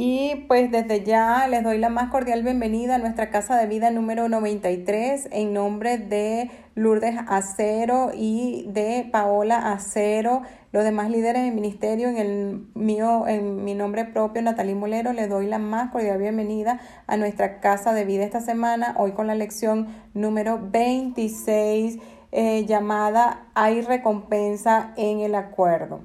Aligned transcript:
Y 0.00 0.44
pues 0.46 0.70
desde 0.70 1.02
ya 1.02 1.48
les 1.48 1.64
doy 1.64 1.76
la 1.76 1.88
más 1.88 2.08
cordial 2.12 2.44
bienvenida 2.44 2.94
a 2.94 2.98
nuestra 2.98 3.30
casa 3.30 3.56
de 3.56 3.66
vida 3.66 3.90
número 3.90 4.28
93 4.28 5.26
en 5.32 5.52
nombre 5.52 5.98
de 5.98 6.52
Lourdes 6.76 7.16
Acero 7.26 8.12
y 8.14 8.66
de 8.68 9.08
Paola 9.10 9.72
Acero, 9.72 10.42
los 10.70 10.84
demás 10.84 11.10
líderes 11.10 11.42
del 11.42 11.52
ministerio, 11.52 12.08
en 12.08 12.16
el 12.16 12.68
mío, 12.74 13.26
en 13.26 13.64
mi 13.64 13.74
nombre 13.74 14.04
propio, 14.04 14.40
Natalí 14.40 14.72
Molero, 14.76 15.12
les 15.12 15.28
doy 15.28 15.48
la 15.48 15.58
más 15.58 15.90
cordial 15.90 16.18
bienvenida 16.18 16.78
a 17.08 17.16
nuestra 17.16 17.58
casa 17.58 17.92
de 17.92 18.04
vida 18.04 18.22
esta 18.22 18.40
semana, 18.40 18.94
hoy 18.98 19.10
con 19.14 19.26
la 19.26 19.34
lección 19.34 19.88
número 20.14 20.60
26 20.62 21.98
eh, 22.30 22.66
llamada 22.66 23.48
Hay 23.54 23.80
recompensa 23.80 24.92
en 24.96 25.18
el 25.18 25.34
acuerdo. 25.34 26.02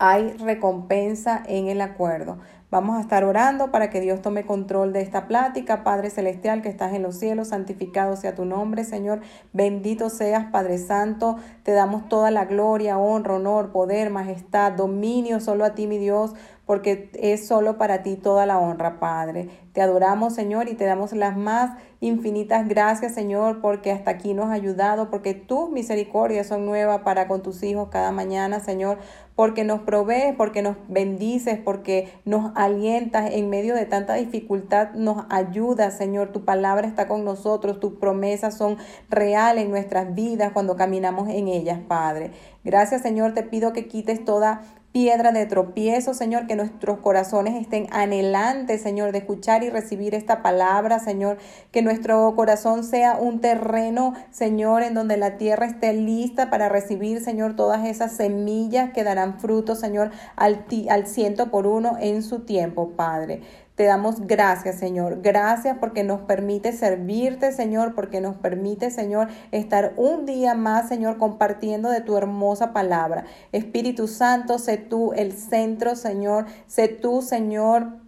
Hay 0.00 0.34
recompensa 0.34 1.42
en 1.48 1.66
el 1.66 1.80
acuerdo. 1.80 2.38
Vamos 2.70 2.98
a 2.98 3.00
estar 3.00 3.24
orando 3.24 3.70
para 3.70 3.88
que 3.88 3.98
Dios 3.98 4.20
tome 4.20 4.44
control 4.44 4.92
de 4.92 5.00
esta 5.00 5.26
plática. 5.26 5.84
Padre 5.84 6.10
Celestial 6.10 6.60
que 6.60 6.68
estás 6.68 6.92
en 6.92 7.02
los 7.02 7.18
cielos, 7.18 7.48
santificado 7.48 8.14
sea 8.14 8.34
tu 8.34 8.44
nombre, 8.44 8.84
Señor. 8.84 9.22
Bendito 9.54 10.10
seas, 10.10 10.50
Padre 10.52 10.76
Santo. 10.76 11.36
Te 11.62 11.72
damos 11.72 12.10
toda 12.10 12.30
la 12.30 12.44
gloria, 12.44 12.98
honra, 12.98 13.36
honor, 13.36 13.72
poder, 13.72 14.10
majestad, 14.10 14.72
dominio 14.72 15.40
solo 15.40 15.64
a 15.64 15.74
ti, 15.74 15.86
mi 15.86 15.96
Dios, 15.96 16.34
porque 16.68 17.08
es 17.14 17.46
solo 17.46 17.78
para 17.78 18.02
ti 18.02 18.16
toda 18.16 18.44
la 18.44 18.58
honra, 18.58 19.00
Padre. 19.00 19.48
Te 19.72 19.80
adoramos, 19.80 20.34
Señor, 20.34 20.68
y 20.68 20.74
te 20.74 20.84
damos 20.84 21.12
las 21.12 21.34
más 21.34 21.78
infinitas 22.00 22.68
gracias, 22.68 23.14
Señor, 23.14 23.62
porque 23.62 23.90
hasta 23.90 24.10
aquí 24.10 24.34
nos 24.34 24.48
has 24.48 24.52
ayudado, 24.52 25.08
porque 25.08 25.32
tus 25.32 25.70
misericordias 25.70 26.46
son 26.46 26.66
nuevas 26.66 27.00
para 27.00 27.26
con 27.26 27.42
tus 27.42 27.62
hijos 27.62 27.88
cada 27.90 28.12
mañana, 28.12 28.60
Señor, 28.60 28.98
porque 29.34 29.64
nos 29.64 29.80
provees, 29.80 30.34
porque 30.36 30.60
nos 30.60 30.76
bendices, 30.88 31.58
porque 31.58 32.12
nos 32.26 32.52
alientas 32.54 33.30
en 33.32 33.48
medio 33.48 33.74
de 33.74 33.86
tanta 33.86 34.14
dificultad, 34.14 34.90
nos 34.92 35.24
ayudas, 35.30 35.96
Señor. 35.96 36.32
Tu 36.32 36.44
palabra 36.44 36.86
está 36.86 37.08
con 37.08 37.24
nosotros, 37.24 37.80
tus 37.80 37.94
promesas 37.94 38.58
son 38.58 38.76
reales 39.08 39.64
en 39.64 39.70
nuestras 39.70 40.14
vidas 40.14 40.52
cuando 40.52 40.76
caminamos 40.76 41.30
en 41.30 41.48
ellas, 41.48 41.78
Padre. 41.88 42.32
Gracias, 42.62 43.00
Señor, 43.00 43.32
te 43.32 43.44
pido 43.44 43.72
que 43.72 43.88
quites 43.88 44.24
toda 44.24 44.60
piedra 44.98 45.30
de 45.30 45.46
tropiezo, 45.46 46.12
Señor, 46.12 46.48
que 46.48 46.56
nuestros 46.56 46.98
corazones 46.98 47.54
estén 47.54 47.86
anhelantes, 47.92 48.82
Señor, 48.82 49.12
de 49.12 49.18
escuchar 49.18 49.62
y 49.62 49.70
recibir 49.70 50.12
esta 50.12 50.42
palabra, 50.42 50.98
Señor, 50.98 51.38
que 51.70 51.82
nuestro 51.82 52.34
corazón 52.34 52.82
sea 52.82 53.14
un 53.14 53.40
terreno, 53.40 54.14
Señor, 54.32 54.82
en 54.82 54.94
donde 54.94 55.16
la 55.16 55.36
tierra 55.36 55.66
esté 55.66 55.92
lista 55.92 56.50
para 56.50 56.68
recibir, 56.68 57.22
Señor, 57.22 57.54
todas 57.54 57.86
esas 57.86 58.10
semillas 58.10 58.90
que 58.92 59.04
darán 59.04 59.38
fruto, 59.38 59.76
Señor, 59.76 60.10
al, 60.34 60.64
al 60.90 61.06
ciento 61.06 61.52
por 61.52 61.68
uno 61.68 61.96
en 62.00 62.24
su 62.24 62.40
tiempo, 62.40 62.90
Padre. 62.96 63.42
Te 63.78 63.84
damos 63.84 64.26
gracias, 64.26 64.74
Señor. 64.74 65.22
Gracias 65.22 65.78
porque 65.78 66.02
nos 66.02 66.22
permite 66.22 66.72
servirte, 66.72 67.52
Señor, 67.52 67.94
porque 67.94 68.20
nos 68.20 68.34
permite, 68.34 68.90
Señor, 68.90 69.28
estar 69.52 69.92
un 69.96 70.26
día 70.26 70.54
más, 70.54 70.88
Señor, 70.88 71.16
compartiendo 71.16 71.88
de 71.88 72.00
tu 72.00 72.16
hermosa 72.16 72.72
palabra. 72.72 73.26
Espíritu 73.52 74.08
Santo, 74.08 74.58
sé 74.58 74.78
tú 74.78 75.12
el 75.12 75.32
centro, 75.32 75.94
Señor. 75.94 76.46
Sé 76.66 76.88
tú, 76.88 77.22
Señor, 77.22 77.98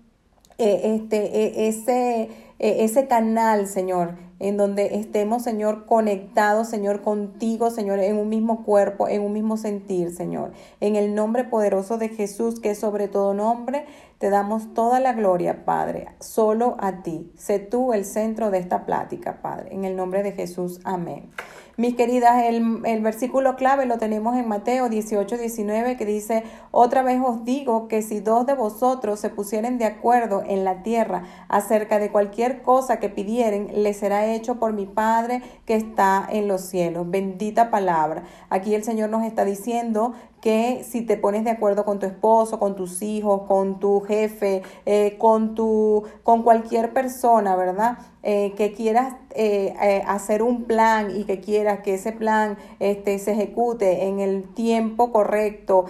eh, 0.59 0.97
este, 0.97 1.45
eh, 1.45 1.69
ese, 1.69 2.23
eh, 2.23 2.31
ese 2.59 3.07
canal, 3.07 3.69
Señor 3.69 4.17
en 4.41 4.57
donde 4.57 4.97
estemos, 4.97 5.43
Señor, 5.43 5.85
conectados, 5.85 6.67
Señor, 6.67 7.03
contigo, 7.03 7.71
Señor, 7.71 7.99
en 7.99 8.17
un 8.17 8.31
mismo 8.31 8.65
cuerpo, 8.65 9.07
en 9.07 9.21
un 9.21 9.35
mismo 9.35 9.59
sentir, 9.59 10.17
Señor. 10.17 10.53
En 10.81 10.97
el 10.97 11.15
nombre 11.15 11.45
poderoso 11.45 11.99
de 11.99 12.09
Jesús, 12.09 12.59
que 12.59 12.71
es 12.71 12.79
sobre 12.79 13.07
todo 13.07 13.35
nombre, 13.35 13.85
te 14.21 14.29
damos 14.29 14.75
toda 14.75 15.01
la 15.01 15.15
gloria, 15.15 15.65
Padre, 15.65 16.09
solo 16.21 16.77
a 16.79 17.03
ti. 17.03 17.33
Sé 17.39 17.59
tú 17.59 17.95
el 17.95 18.05
centro 18.05 18.51
de 18.51 18.59
esta 18.59 18.85
plática, 18.85 19.41
Padre. 19.41 19.75
En 19.75 19.87
el 19.87 19.97
nombre 19.97 20.23
de 20.23 20.33
Jesús, 20.33 20.79
amén. 20.85 21.31
Mis 21.79 21.95
queridas, 21.95 22.43
el, 22.43 22.83
el, 22.85 23.01
versículo 23.01 23.57
clave 23.57 23.87
lo 23.87 23.97
tenemos 23.97 24.37
en 24.37 24.47
Mateo 24.47 24.91
18, 24.91 25.39
19, 25.39 25.97
que 25.97 26.05
dice, 26.05 26.45
otra 26.73 27.01
vez 27.01 27.19
os 27.25 27.47
digo 27.47 27.89
que 27.89 28.03
si 28.03 28.21
dos 28.21 28.45
de 28.45 28.53
vosotros 28.53 29.19
se 29.19 29.31
pusieren 29.31 29.79
de 29.79 29.87
acuerdo 29.87 30.43
en 30.47 30.63
la 30.63 30.83
tierra 30.83 31.23
acerca 31.49 31.99
de 31.99 32.13
cualquier 32.13 32.61
cosa 32.61 32.99
que 32.99 33.09
pidieren, 33.09 33.83
les 33.83 33.97
será 33.97 34.27
hecho 34.27 34.57
por 34.57 34.75
mi 34.75 34.85
Padre 34.85 35.41
que 35.65 35.75
está 35.75 36.29
en 36.31 36.49
los 36.49 36.61
cielos. 36.61 37.09
Bendita 37.09 37.71
palabra. 37.71 38.25
Aquí 38.51 38.75
el 38.75 38.85
Señor 38.85 39.09
nos 39.09 39.25
está 39.25 39.47
diciendo 39.47 40.13
que 40.41 40.85
si 40.85 41.03
te 41.03 41.17
pones 41.17 41.45
de 41.45 41.51
acuerdo 41.51 41.85
con 41.85 41.99
tu 41.99 42.07
esposo, 42.07 42.59
con 42.59 42.77
tus 42.77 43.03
hijos, 43.03 43.43
con 43.47 43.79
tu 43.79 44.01
jefe, 44.01 44.63
eh, 44.87 45.17
con, 45.19 45.55
tu, 45.55 46.05
con 46.23 46.43
cualquier 46.43 46.93
persona, 46.93 47.57
¿verdad? 47.57 47.99
Eh, 48.23 48.55
que 48.57 48.73
quieras 48.73 49.17
eh, 49.35 50.03
hacer 50.07 50.43
un 50.43 50.65
plan 50.65 51.17
y 51.17 51.25
que 51.25 51.41
quieras 51.41 51.81
que 51.81 51.95
ese 51.95 52.13
plan 52.13 52.59
este, 52.79 53.19
se 53.19 53.33
ejecute 53.33 54.05
en 54.07 54.21
el 54.21 54.45
tiempo 54.55 55.13
correcto, 55.13 55.87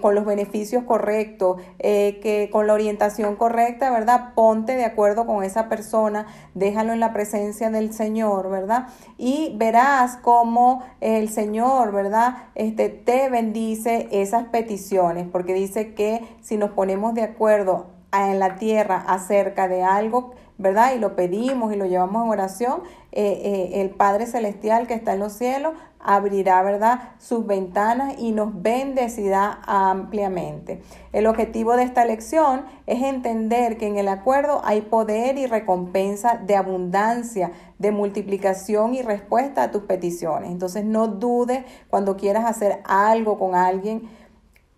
con 0.00 0.14
los 0.14 0.24
beneficios 0.24 0.84
correctos, 0.84 1.60
que 1.78 2.48
con 2.50 2.66
la 2.66 2.72
orientación 2.72 3.36
correcta, 3.36 3.90
¿verdad? 3.90 4.32
Ponte 4.34 4.74
de 4.74 4.84
acuerdo 4.84 5.26
con 5.26 5.44
esa 5.44 5.68
persona, 5.68 6.26
déjalo 6.54 6.92
en 6.92 7.00
la 7.00 7.12
presencia 7.12 7.70
del 7.70 7.92
Señor, 7.92 8.50
¿verdad? 8.50 8.88
Y 9.18 9.54
verás 9.56 10.16
cómo 10.16 10.82
el 11.00 11.28
Señor, 11.28 11.92
¿verdad? 11.92 12.36
Este, 12.54 12.88
te 12.88 13.28
bendiga 13.28 13.56
dice 13.56 14.08
esas 14.10 14.44
peticiones, 14.48 15.26
porque 15.30 15.54
dice 15.54 15.94
que 15.94 16.20
si 16.42 16.56
nos 16.56 16.70
ponemos 16.70 17.14
de 17.14 17.22
acuerdo 17.22 17.86
en 18.12 18.38
la 18.38 18.56
tierra 18.56 19.02
acerca 19.06 19.66
de 19.66 19.82
algo, 19.82 20.32
¿verdad? 20.58 20.94
Y 20.94 20.98
lo 20.98 21.16
pedimos 21.16 21.72
y 21.72 21.76
lo 21.76 21.86
llevamos 21.86 22.24
en 22.24 22.30
oración, 22.30 22.82
eh, 23.12 23.40
eh, 23.44 23.80
el 23.80 23.90
Padre 23.90 24.26
Celestial 24.26 24.86
que 24.86 24.94
está 24.94 25.14
en 25.14 25.20
los 25.20 25.32
cielos 25.32 25.74
abrirá, 26.06 26.62
¿verdad?, 26.62 27.00
sus 27.18 27.46
ventanas 27.46 28.14
y 28.18 28.30
nos 28.30 28.62
bendecirá 28.62 29.60
ampliamente. 29.66 30.80
El 31.12 31.26
objetivo 31.26 31.76
de 31.76 31.82
esta 31.82 32.04
lección 32.04 32.64
es 32.86 33.02
entender 33.02 33.76
que 33.76 33.88
en 33.88 33.96
el 33.96 34.06
acuerdo 34.06 34.60
hay 34.64 34.82
poder 34.82 35.36
y 35.36 35.46
recompensa 35.46 36.36
de 36.36 36.54
abundancia, 36.54 37.50
de 37.78 37.90
multiplicación 37.90 38.94
y 38.94 39.02
respuesta 39.02 39.64
a 39.64 39.70
tus 39.72 39.82
peticiones. 39.82 40.50
Entonces 40.52 40.84
no 40.84 41.08
dudes 41.08 41.64
cuando 41.90 42.16
quieras 42.16 42.44
hacer 42.44 42.82
algo 42.84 43.36
con 43.36 43.56
alguien, 43.56 44.08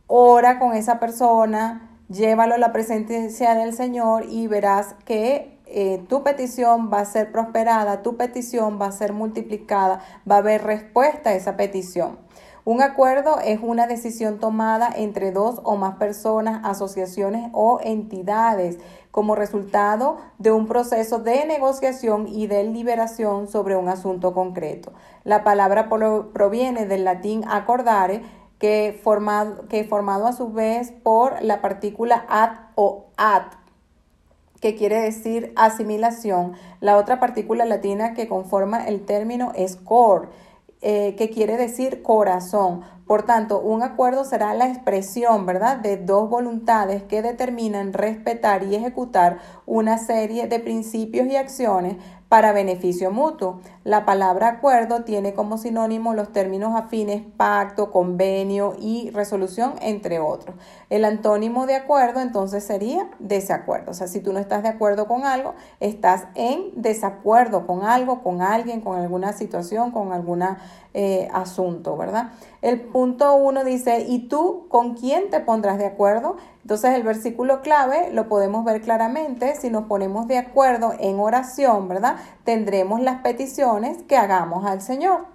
ora 0.06 0.58
con 0.58 0.72
esa 0.72 0.98
persona, 0.98 1.87
llévalo 2.08 2.54
a 2.54 2.58
la 2.58 2.72
presencia 2.72 3.54
del 3.54 3.74
Señor 3.74 4.24
y 4.28 4.46
verás 4.46 4.94
que 5.04 5.58
eh, 5.66 6.02
tu 6.08 6.22
petición 6.22 6.90
va 6.92 7.00
a 7.00 7.04
ser 7.04 7.30
prosperada, 7.30 8.02
tu 8.02 8.16
petición 8.16 8.80
va 8.80 8.86
a 8.86 8.92
ser 8.92 9.12
multiplicada, 9.12 10.00
va 10.28 10.36
a 10.36 10.38
haber 10.38 10.64
respuesta 10.64 11.30
a 11.30 11.34
esa 11.34 11.56
petición. 11.56 12.18
Un 12.64 12.82
acuerdo 12.82 13.38
es 13.42 13.60
una 13.62 13.86
decisión 13.86 14.40
tomada 14.40 14.90
entre 14.94 15.32
dos 15.32 15.60
o 15.64 15.76
más 15.76 15.96
personas, 15.96 16.60
asociaciones 16.64 17.50
o 17.54 17.80
entidades 17.82 18.78
como 19.10 19.34
resultado 19.34 20.18
de 20.36 20.52
un 20.52 20.66
proceso 20.66 21.18
de 21.18 21.46
negociación 21.46 22.28
y 22.28 22.46
de 22.46 22.64
liberación 22.64 23.48
sobre 23.48 23.74
un 23.76 23.88
asunto 23.88 24.34
concreto. 24.34 24.92
La 25.24 25.44
palabra 25.44 25.88
proviene 25.88 26.84
del 26.84 27.04
latín 27.04 27.42
acordare, 27.48 28.22
que 28.58 28.98
formado, 29.02 29.68
que 29.68 29.84
formado 29.84 30.26
a 30.26 30.32
su 30.32 30.52
vez 30.52 30.92
por 30.92 31.42
la 31.42 31.60
partícula 31.60 32.24
ad 32.28 32.52
o 32.74 33.06
ad, 33.16 33.42
que 34.60 34.74
quiere 34.74 35.00
decir 35.00 35.52
asimilación. 35.56 36.54
La 36.80 36.96
otra 36.96 37.20
partícula 37.20 37.64
latina 37.64 38.14
que 38.14 38.28
conforma 38.28 38.86
el 38.86 39.04
término 39.04 39.52
es 39.54 39.76
cor, 39.76 40.30
eh, 40.80 41.14
que 41.16 41.30
quiere 41.30 41.56
decir 41.56 42.02
corazón. 42.02 42.82
Por 43.06 43.24
tanto, 43.24 43.60
un 43.60 43.82
acuerdo 43.82 44.24
será 44.24 44.54
la 44.54 44.68
expresión, 44.68 45.46
¿verdad?, 45.46 45.78
de 45.78 45.96
dos 45.96 46.28
voluntades 46.28 47.02
que 47.02 47.22
determinan 47.22 47.92
respetar 47.92 48.64
y 48.64 48.74
ejecutar 48.74 49.38
una 49.66 49.98
serie 49.98 50.46
de 50.46 50.60
principios 50.60 51.26
y 51.26 51.36
acciones 51.36 51.96
para 52.28 52.52
beneficio 52.52 53.10
mutuo. 53.10 53.60
La 53.88 54.04
palabra 54.04 54.48
acuerdo 54.48 55.04
tiene 55.04 55.32
como 55.32 55.56
sinónimo 55.56 56.12
los 56.12 56.30
términos 56.30 56.76
afines 56.76 57.22
pacto, 57.38 57.90
convenio 57.90 58.76
y 58.78 59.08
resolución, 59.12 59.76
entre 59.80 60.18
otros. 60.18 60.54
El 60.90 61.06
antónimo 61.06 61.64
de 61.64 61.76
acuerdo 61.76 62.20
entonces 62.20 62.62
sería 62.64 63.08
desacuerdo. 63.18 63.92
O 63.92 63.94
sea, 63.94 64.06
si 64.06 64.20
tú 64.20 64.34
no 64.34 64.40
estás 64.40 64.62
de 64.62 64.68
acuerdo 64.68 65.08
con 65.08 65.24
algo, 65.24 65.54
estás 65.80 66.24
en 66.34 66.70
desacuerdo 66.74 67.66
con 67.66 67.82
algo, 67.82 68.22
con 68.22 68.42
alguien, 68.42 68.82
con 68.82 68.98
alguna 68.98 69.32
situación, 69.32 69.90
con 69.90 70.12
algún 70.12 70.44
eh, 70.92 71.28
asunto, 71.32 71.96
¿verdad? 71.96 72.32
El 72.60 72.80
punto 72.80 73.36
uno 73.36 73.64
dice, 73.64 74.04
¿y 74.06 74.28
tú 74.28 74.66
con 74.68 74.96
quién 74.96 75.30
te 75.30 75.40
pondrás 75.40 75.78
de 75.78 75.86
acuerdo? 75.86 76.36
Entonces 76.62 76.94
el 76.94 77.02
versículo 77.02 77.62
clave 77.62 78.10
lo 78.12 78.28
podemos 78.28 78.64
ver 78.64 78.82
claramente. 78.82 79.54
Si 79.56 79.70
nos 79.70 79.84
ponemos 79.84 80.26
de 80.28 80.36
acuerdo 80.36 80.92
en 80.98 81.18
oración, 81.18 81.88
¿verdad? 81.88 82.16
Tendremos 82.44 83.00
las 83.00 83.22
peticiones 83.22 83.77
que 84.06 84.16
hagamos 84.16 84.64
al 84.64 84.80
Señor. 84.82 85.26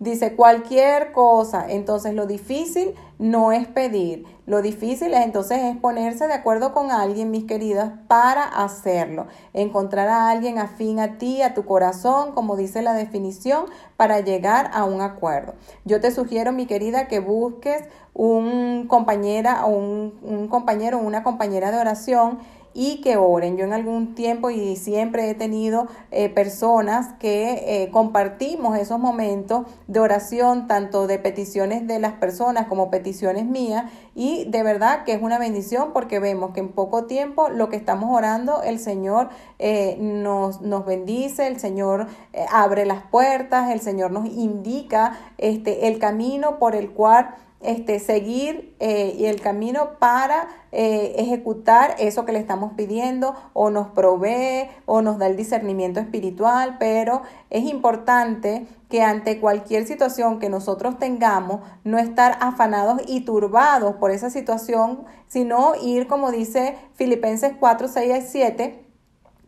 dice 0.00 0.34
cualquier 0.34 1.12
cosa. 1.12 1.66
Entonces 1.68 2.14
lo 2.14 2.26
difícil 2.26 2.94
no 3.18 3.52
es 3.52 3.66
pedir. 3.66 4.26
Lo 4.44 4.60
difícil 4.60 5.14
es 5.14 5.24
entonces 5.24 5.62
es 5.62 5.76
ponerse 5.78 6.26
de 6.26 6.34
acuerdo 6.34 6.74
con 6.74 6.90
alguien, 6.90 7.30
mis 7.30 7.44
queridas, 7.44 7.92
para 8.08 8.42
hacerlo. 8.42 9.26
Encontrar 9.54 10.08
a 10.08 10.30
alguien 10.30 10.58
afín 10.58 11.00
a 11.00 11.16
ti, 11.16 11.40
a 11.42 11.54
tu 11.54 11.64
corazón, 11.64 12.32
como 12.32 12.56
dice 12.56 12.82
la 12.82 12.92
definición, 12.92 13.66
para 13.96 14.20
llegar 14.20 14.70
a 14.74 14.84
un 14.84 15.00
acuerdo. 15.00 15.54
Yo 15.84 16.00
te 16.00 16.10
sugiero, 16.10 16.52
mi 16.52 16.66
querida, 16.66 17.08
que 17.08 17.20
busques 17.20 17.84
un 18.12 18.86
compañera 18.88 19.64
o 19.64 19.70
un, 19.70 20.18
un 20.22 20.48
compañero 20.48 20.98
o 20.98 21.02
una 21.02 21.22
compañera 21.22 21.70
de 21.70 21.78
oración 21.78 22.38
y 22.74 23.00
que 23.00 23.16
oren. 23.16 23.56
Yo 23.56 23.64
en 23.64 23.72
algún 23.72 24.14
tiempo 24.14 24.50
y 24.50 24.76
siempre 24.76 25.30
he 25.30 25.34
tenido 25.34 25.86
eh, 26.10 26.28
personas 26.28 27.14
que 27.20 27.84
eh, 27.84 27.90
compartimos 27.90 28.76
esos 28.76 28.98
momentos 28.98 29.66
de 29.86 30.00
oración, 30.00 30.66
tanto 30.66 31.06
de 31.06 31.18
peticiones 31.18 31.86
de 31.86 32.00
las 32.00 32.14
personas 32.14 32.66
como 32.66 32.90
peticiones 32.90 33.46
mías, 33.46 33.90
y 34.16 34.44
de 34.46 34.62
verdad 34.62 35.04
que 35.04 35.12
es 35.12 35.22
una 35.22 35.38
bendición 35.38 35.92
porque 35.92 36.18
vemos 36.18 36.52
que 36.52 36.60
en 36.60 36.72
poco 36.72 37.04
tiempo 37.04 37.48
lo 37.48 37.68
que 37.68 37.76
estamos 37.76 38.10
orando, 38.10 38.62
el 38.62 38.78
Señor 38.78 39.28
eh, 39.58 39.96
nos, 40.00 40.60
nos 40.60 40.84
bendice, 40.84 41.46
el 41.46 41.58
Señor 41.58 42.08
abre 42.50 42.84
las 42.86 43.02
puertas, 43.04 43.70
el 43.70 43.80
Señor 43.80 44.10
nos 44.10 44.26
indica 44.26 45.18
este, 45.38 45.88
el 45.88 45.98
camino 45.98 46.58
por 46.58 46.74
el 46.74 46.90
cual 46.90 47.34
este, 47.64 47.98
seguir 47.98 48.74
eh, 48.78 49.14
y 49.18 49.26
el 49.26 49.40
camino 49.40 49.98
para 49.98 50.48
eh, 50.72 51.14
ejecutar 51.18 51.96
eso 51.98 52.24
que 52.24 52.32
le 52.32 52.38
estamos 52.38 52.72
pidiendo 52.74 53.34
o 53.52 53.70
nos 53.70 53.88
provee 53.88 54.68
o 54.86 55.02
nos 55.02 55.18
da 55.18 55.26
el 55.26 55.36
discernimiento 55.36 56.00
espiritual, 56.00 56.76
pero 56.78 57.22
es 57.50 57.64
importante 57.64 58.66
que 58.88 59.02
ante 59.02 59.40
cualquier 59.40 59.86
situación 59.86 60.38
que 60.38 60.48
nosotros 60.48 60.98
tengamos, 60.98 61.60
no 61.82 61.98
estar 61.98 62.38
afanados 62.40 63.00
y 63.06 63.22
turbados 63.22 63.96
por 63.96 64.10
esa 64.10 64.30
situación, 64.30 65.04
sino 65.26 65.74
ir, 65.82 66.06
como 66.06 66.30
dice 66.30 66.76
Filipenses 66.94 67.54
4, 67.58 67.88
6 67.88 68.14
y 68.16 68.26
7, 68.26 68.83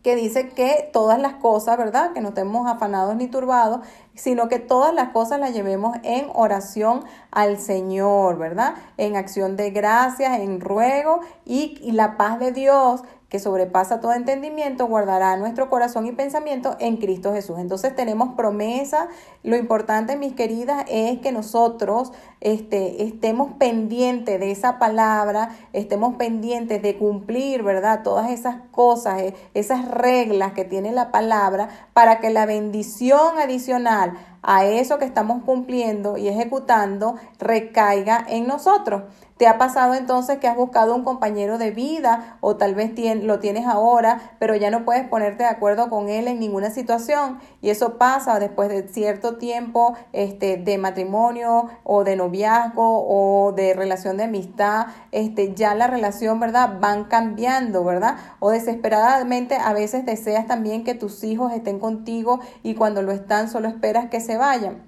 que 0.07 0.15
dice 0.15 0.47
que 0.47 0.89
todas 0.93 1.19
las 1.19 1.33
cosas, 1.33 1.77
¿verdad? 1.77 2.13
Que 2.13 2.21
no 2.21 2.29
estemos 2.29 2.65
afanados 2.65 3.17
ni 3.17 3.27
turbados, 3.27 3.81
sino 4.15 4.47
que 4.47 4.57
todas 4.57 4.93
las 4.93 5.09
cosas 5.09 5.37
las 5.37 5.53
llevemos 5.53 5.97
en 6.03 6.27
oración 6.33 7.03
al 7.29 7.59
Señor, 7.59 8.37
¿verdad? 8.37 8.75
En 8.95 9.17
acción 9.17 9.57
de 9.57 9.69
gracias, 9.71 10.39
en 10.39 10.61
ruego 10.61 11.19
y, 11.43 11.77
y 11.81 11.91
la 11.91 12.15
paz 12.15 12.39
de 12.39 12.53
Dios 12.53 13.01
que 13.29 13.39
sobrepasa 13.39 13.99
todo 13.99 14.13
entendimiento, 14.13 14.87
guardará 14.87 15.35
nuestro 15.35 15.69
corazón 15.69 16.05
y 16.05 16.13
pensamiento 16.13 16.77
en 16.79 16.95
Cristo 16.95 17.33
Jesús. 17.33 17.59
Entonces 17.59 17.93
tenemos 17.93 18.35
promesa. 18.35 19.09
Lo 19.43 19.57
importante, 19.57 20.15
mis 20.15 20.33
queridas, 20.33 20.85
es 20.87 21.19
que 21.19 21.33
nosotros 21.33 22.13
este, 22.39 23.03
estemos 23.03 23.51
pendientes 23.59 24.39
de 24.39 24.51
esa 24.51 24.79
palabra, 24.79 25.49
estemos 25.73 26.15
pendientes 26.15 26.81
de 26.81 26.97
cumplir, 26.97 27.63
¿verdad? 27.63 28.01
Todas 28.01 28.31
esas 28.31 28.57
cosas, 28.71 29.21
eh, 29.21 29.35
esas 29.53 29.89
reglas 29.89 30.53
que 30.53 30.63
tiene 30.63 30.93
la 30.93 31.11
palabra 31.11 31.67
para 31.93 32.19
que 32.19 32.29
la 32.29 32.45
bendición 32.45 33.39
adicional 33.39 34.13
a 34.41 34.65
eso 34.65 34.97
que 34.97 35.05
estamos 35.05 35.43
cumpliendo 35.43 36.17
y 36.17 36.27
ejecutando 36.27 37.15
recaiga 37.39 38.25
en 38.27 38.47
nosotros. 38.47 39.03
¿Te 39.37 39.45
ha 39.45 39.59
pasado 39.59 39.93
entonces 39.93 40.39
que 40.39 40.47
has 40.47 40.57
buscado 40.57 40.95
un 40.95 41.03
compañero 41.03 41.59
de 41.59 41.69
vida 41.69 42.37
o 42.41 42.55
tal 42.55 42.73
vez 42.73 42.91
lo 43.21 43.39
tienes 43.39 43.67
ahora, 43.67 44.35
pero 44.39 44.55
ya 44.55 44.71
no 44.71 44.83
puedes 44.83 45.07
ponerte 45.07 45.43
de 45.43 45.49
acuerdo 45.49 45.91
con 45.91 46.09
él 46.09 46.27
en 46.27 46.39
ninguna 46.39 46.71
situación? 46.71 47.39
Y 47.61 47.69
eso 47.69 47.99
pasa 47.99 48.39
después 48.39 48.69
de 48.69 48.87
cierto 48.87 49.37
tiempo 49.37 49.95
este, 50.11 50.57
de 50.57 50.79
matrimonio 50.79 51.69
o 51.83 52.03
de 52.03 52.15
noviazgo 52.15 53.05
o 53.07 53.51
de 53.51 53.75
relación 53.75 54.17
de 54.17 54.23
amistad, 54.23 54.87
este, 55.11 55.53
ya 55.53 55.75
la 55.75 55.85
relación, 55.85 56.39
¿verdad? 56.39 56.79
Van 56.79 57.03
cambiando, 57.03 57.83
¿verdad? 57.83 58.15
O 58.39 58.49
desesperadamente 58.49 59.55
a 59.55 59.71
veces 59.73 60.03
deseas 60.03 60.47
también 60.47 60.83
que 60.83 60.95
tus 60.95 61.23
hijos 61.23 61.53
estén 61.53 61.77
contigo 61.77 62.39
y 62.63 62.73
cuando 62.73 63.03
lo 63.03 63.11
están 63.11 63.49
solo 63.49 63.67
esperas 63.67 64.09
que 64.09 64.19
se 64.27 64.37
vayan. 64.37 64.83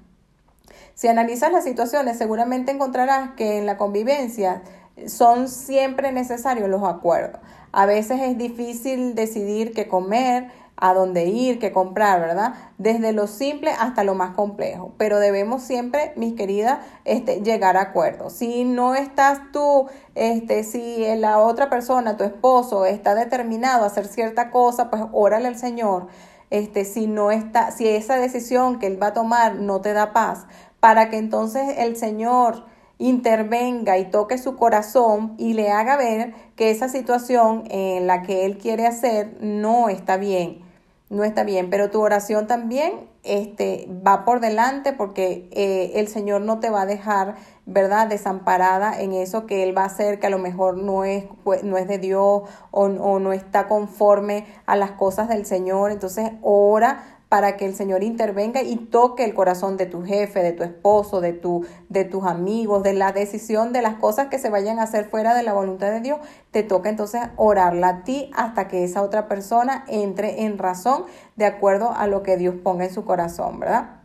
Si 0.94 1.08
analizas 1.08 1.52
las 1.52 1.64
situaciones, 1.64 2.18
seguramente 2.18 2.72
encontrarás 2.72 3.32
que 3.32 3.58
en 3.58 3.66
la 3.66 3.78
convivencia 3.78 4.62
son 5.08 5.48
siempre 5.48 6.12
necesarios 6.12 6.70
los 6.70 6.84
acuerdos. 6.84 7.42
A 7.72 7.86
veces 7.86 8.22
es 8.22 8.38
difícil 8.38 9.16
decidir 9.16 9.74
qué 9.74 9.88
comer, 9.88 10.52
a 10.82 10.94
dónde 10.94 11.26
ir, 11.26 11.60
qué 11.60 11.72
comprar, 11.72 12.22
¿verdad? 12.22 12.54
Desde 12.78 13.12
lo 13.12 13.28
simple 13.28 13.72
hasta 13.72 14.04
lo 14.04 14.16
más 14.16 14.34
complejo. 14.34 14.94
Pero 14.98 15.20
debemos 15.20 15.62
siempre, 15.62 16.14
mis 16.16 16.36
queridas, 16.36 16.80
este, 17.04 17.42
llegar 17.42 17.76
a 17.76 17.82
acuerdos. 17.82 18.34
Si 18.34 18.64
no 18.64 18.96
estás 18.96 19.40
tú, 19.52 19.88
este, 20.16 20.64
si 20.64 21.06
la 21.18 21.40
otra 21.40 21.70
persona, 21.70 22.16
tu 22.16 22.24
esposo, 22.24 22.86
está 22.86 23.14
determinado 23.14 23.84
a 23.84 23.88
hacer 23.88 24.08
cierta 24.08 24.52
cosa, 24.52 24.90
pues 24.90 25.04
órale 25.12 25.48
al 25.48 25.58
Señor. 25.58 26.08
Este, 26.50 26.86
si 26.86 27.08
no 27.08 27.32
está, 27.32 27.72
si 27.72 27.88
esa 27.88 28.18
decisión 28.18 28.80
que 28.80 28.88
él 28.88 29.02
va 29.02 29.08
a 29.08 29.14
tomar 29.14 29.56
no 29.56 29.82
te 29.82 29.94
da 29.94 30.14
paz, 30.14 30.48
para 30.80 31.10
que 31.10 31.18
entonces 31.18 31.76
el 31.78 31.96
Señor 31.96 32.66
intervenga 33.00 33.98
y 33.98 34.12
toque 34.12 34.38
su 34.38 34.56
corazón 34.56 35.36
y 35.38 35.54
le 35.54 35.72
haga 35.72 35.96
ver 35.96 36.34
que 36.56 36.70
esa 36.70 36.90
situación 36.90 37.64
en 37.70 38.08
la 38.08 38.22
que 38.24 38.46
Él 38.46 38.58
quiere 38.58 38.86
hacer 38.86 39.38
no 39.40 39.90
está 39.90 40.18
bien, 40.18 40.62
no 41.10 41.24
está 41.24 41.44
bien, 41.44 41.70
pero 41.70 41.90
tu 41.90 42.02
oración 42.02 42.46
también 42.46 43.10
este, 43.24 43.90
va 44.06 44.26
por 44.26 44.40
delante 44.40 44.94
porque 44.94 45.50
eh, 45.52 45.94
el 45.96 46.08
Señor 46.08 46.42
no 46.42 46.60
te 46.60 46.70
va 46.70 46.84
a 46.84 46.86
dejar, 46.86 47.36
¿verdad?, 47.66 48.08
desamparada 48.08 49.02
en 49.02 49.14
eso 49.14 49.48
que 49.48 49.64
Él 49.64 49.76
va 49.76 49.84
a 49.84 49.88
hacer, 49.88 50.20
que 50.20 50.28
a 50.28 50.30
lo 50.30 50.38
mejor 50.38 50.78
no 50.78 51.06
es, 51.06 51.26
pues, 51.44 51.64
no 51.64 51.78
es 51.78 51.88
de 51.88 51.98
Dios 51.98 52.44
o, 52.72 52.84
o 52.84 53.20
no 53.20 53.34
está 53.34 53.68
conforme 53.68 54.46
a 54.68 54.76
las 54.76 54.92
cosas 54.92 55.30
del 55.30 55.46
Señor. 55.48 55.92
Entonces, 55.92 56.32
ora 56.44 57.19
para 57.30 57.58
que 57.58 57.66
el 57.66 57.76
Señor 57.76 58.04
intervenga 58.04 58.64
y 58.64 58.76
toque 58.76 59.24
el 59.24 59.36
corazón 59.36 59.78
de 59.78 59.86
tu 59.86 60.04
jefe, 60.04 60.42
de 60.42 60.52
tu 60.52 60.64
esposo, 60.64 61.22
de, 61.22 61.34
tu, 61.34 61.64
de 61.88 62.04
tus 62.04 62.26
amigos, 62.26 62.82
de 62.82 62.94
la 62.94 63.12
decisión 63.12 63.72
de 63.72 63.84
las 63.84 63.96
cosas 63.96 64.28
que 64.28 64.40
se 64.40 64.50
vayan 64.50 64.80
a 64.80 64.84
hacer 64.84 65.06
fuera 65.06 65.36
de 65.36 65.44
la 65.44 65.54
voluntad 65.54 65.92
de 65.92 66.02
Dios. 66.02 66.20
Te 66.50 66.64
toca 66.64 66.90
entonces 66.90 67.22
orarla 67.38 67.90
a 67.90 68.04
ti 68.04 68.32
hasta 68.36 68.68
que 68.68 68.84
esa 68.84 69.04
otra 69.04 69.28
persona 69.28 69.86
entre 69.88 70.44
en 70.44 70.58
razón 70.58 71.06
de 71.36 71.46
acuerdo 71.46 71.94
a 71.96 72.08
lo 72.08 72.24
que 72.24 72.36
Dios 72.36 72.56
ponga 72.64 72.86
en 72.86 72.94
su 72.94 73.06
corazón, 73.06 73.60
¿verdad? 73.60 73.99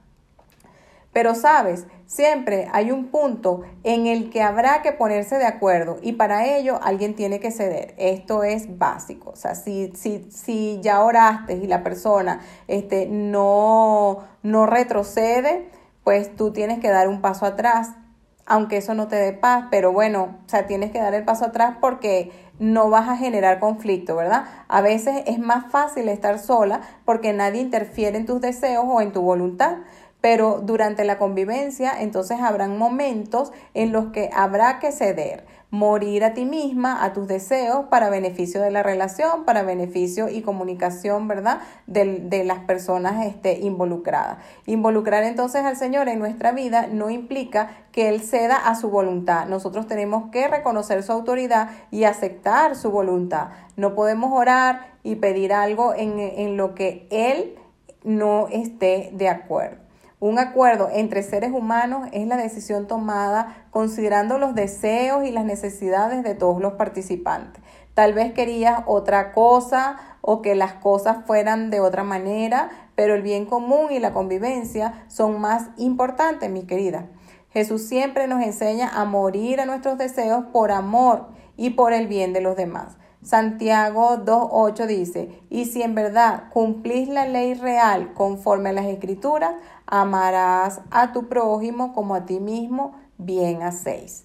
Pero 1.14 1.36
sabes, 1.36 1.86
siempre 2.06 2.68
hay 2.72 2.90
un 2.90 3.06
punto 3.06 3.62
en 3.84 4.08
el 4.08 4.30
que 4.30 4.42
habrá 4.42 4.82
que 4.82 4.90
ponerse 4.90 5.38
de 5.38 5.46
acuerdo 5.46 5.98
y 6.02 6.14
para 6.14 6.44
ello 6.44 6.80
alguien 6.82 7.14
tiene 7.14 7.38
que 7.38 7.52
ceder. 7.52 7.94
Esto 7.98 8.42
es 8.42 8.78
básico. 8.78 9.30
O 9.30 9.36
sea, 9.36 9.54
si, 9.54 9.92
si, 9.94 10.26
si 10.30 10.80
ya 10.82 11.02
oraste 11.02 11.54
y 11.54 11.68
la 11.68 11.84
persona 11.84 12.40
este, 12.66 13.06
no, 13.06 14.24
no 14.42 14.66
retrocede, 14.66 15.70
pues 16.02 16.34
tú 16.34 16.52
tienes 16.52 16.80
que 16.80 16.90
dar 16.90 17.08
un 17.08 17.22
paso 17.22 17.46
atrás, 17.46 17.92
aunque 18.44 18.78
eso 18.78 18.94
no 18.94 19.06
te 19.06 19.16
dé 19.16 19.32
paz, 19.32 19.66
pero 19.70 19.92
bueno, 19.92 20.36
o 20.44 20.48
sea, 20.48 20.66
tienes 20.66 20.90
que 20.90 20.98
dar 20.98 21.14
el 21.14 21.24
paso 21.24 21.46
atrás 21.46 21.76
porque 21.80 22.32
no 22.58 22.90
vas 22.90 23.08
a 23.08 23.16
generar 23.16 23.58
conflicto, 23.58 24.14
¿verdad? 24.16 24.44
A 24.68 24.80
veces 24.80 25.22
es 25.26 25.38
más 25.38 25.70
fácil 25.70 26.08
estar 26.08 26.38
sola 26.38 26.80
porque 27.04 27.32
nadie 27.32 27.60
interfiere 27.60 28.18
en 28.18 28.26
tus 28.26 28.40
deseos 28.40 28.84
o 28.86 29.00
en 29.00 29.12
tu 29.12 29.22
voluntad 29.22 29.78
pero 30.24 30.62
durante 30.62 31.04
la 31.04 31.18
convivencia 31.18 31.92
entonces 32.00 32.40
habrán 32.40 32.78
momentos 32.78 33.52
en 33.74 33.92
los 33.92 34.06
que 34.06 34.30
habrá 34.32 34.78
que 34.78 34.90
ceder, 34.90 35.44
morir 35.68 36.24
a 36.24 36.32
ti 36.32 36.46
misma, 36.46 37.04
a 37.04 37.12
tus 37.12 37.28
deseos, 37.28 37.88
para 37.90 38.08
beneficio 38.08 38.62
de 38.62 38.70
la 38.70 38.82
relación, 38.82 39.44
para 39.44 39.64
beneficio 39.64 40.30
y 40.30 40.40
comunicación, 40.40 41.28
¿verdad? 41.28 41.60
De, 41.86 42.42
las 42.42 42.60
personas 42.60 43.26
este, 43.26 43.58
involucradas. 43.60 44.38
Involucrar 44.64 45.24
entonces 45.24 45.62
al 45.62 45.76
Señor 45.76 46.08
en 46.08 46.20
nuestra 46.20 46.52
vida 46.52 46.86
no 46.86 47.10
implica 47.10 47.84
que 47.92 48.08
Él 48.08 48.22
ceda 48.22 48.56
a 48.56 48.76
su 48.76 48.88
voluntad. 48.88 49.44
Nosotros 49.44 49.86
tenemos 49.86 50.30
que 50.30 50.48
reconocer 50.48 51.02
su 51.02 51.12
autoridad 51.12 51.68
y 51.90 52.04
aceptar 52.04 52.76
su 52.76 52.90
voluntad. 52.90 53.48
No 53.76 53.94
podemos 53.94 54.32
orar 54.32 54.94
y 55.02 55.16
pedir 55.16 55.52
algo 55.52 55.92
en, 55.94 56.18
en 56.18 56.56
lo 56.56 56.74
que 56.74 57.06
Él 57.10 57.58
no 58.04 58.48
esté 58.48 59.10
de 59.12 59.28
acuerdo. 59.28 59.83
Un 60.24 60.38
acuerdo 60.38 60.88
entre 60.90 61.22
seres 61.22 61.52
humanos 61.52 62.08
es 62.12 62.26
la 62.26 62.38
decisión 62.38 62.86
tomada 62.86 63.66
considerando 63.70 64.38
los 64.38 64.54
deseos 64.54 65.26
y 65.26 65.30
las 65.30 65.44
necesidades 65.44 66.22
de 66.22 66.34
todos 66.34 66.62
los 66.62 66.72
participantes. 66.72 67.62
Tal 67.92 68.14
vez 68.14 68.32
querías 68.32 68.84
otra 68.86 69.32
cosa 69.32 69.98
o 70.22 70.40
que 70.40 70.54
las 70.54 70.72
cosas 70.72 71.26
fueran 71.26 71.68
de 71.68 71.80
otra 71.80 72.04
manera, 72.04 72.70
pero 72.94 73.14
el 73.14 73.20
bien 73.20 73.44
común 73.44 73.92
y 73.92 73.98
la 73.98 74.14
convivencia 74.14 75.04
son 75.08 75.42
más 75.42 75.68
importantes, 75.76 76.48
mi 76.48 76.62
querida. 76.62 77.04
Jesús 77.50 77.82
siempre 77.82 78.26
nos 78.26 78.42
enseña 78.42 78.88
a 78.88 79.04
morir 79.04 79.60
a 79.60 79.66
nuestros 79.66 79.98
deseos 79.98 80.46
por 80.54 80.72
amor 80.72 81.26
y 81.58 81.68
por 81.68 81.92
el 81.92 82.06
bien 82.06 82.32
de 82.32 82.40
los 82.40 82.56
demás. 82.56 82.96
Santiago 83.24 84.18
2.8 84.18 84.86
dice, 84.86 85.42
y 85.48 85.64
si 85.64 85.82
en 85.82 85.94
verdad 85.94 86.44
cumplís 86.52 87.08
la 87.08 87.26
ley 87.26 87.54
real 87.54 88.12
conforme 88.12 88.68
a 88.68 88.74
las 88.74 88.84
escrituras, 88.84 89.54
amarás 89.86 90.82
a 90.90 91.12
tu 91.12 91.26
prójimo 91.26 91.94
como 91.94 92.14
a 92.14 92.26
ti 92.26 92.38
mismo, 92.38 92.94
bien 93.16 93.62
hacéis. 93.62 94.24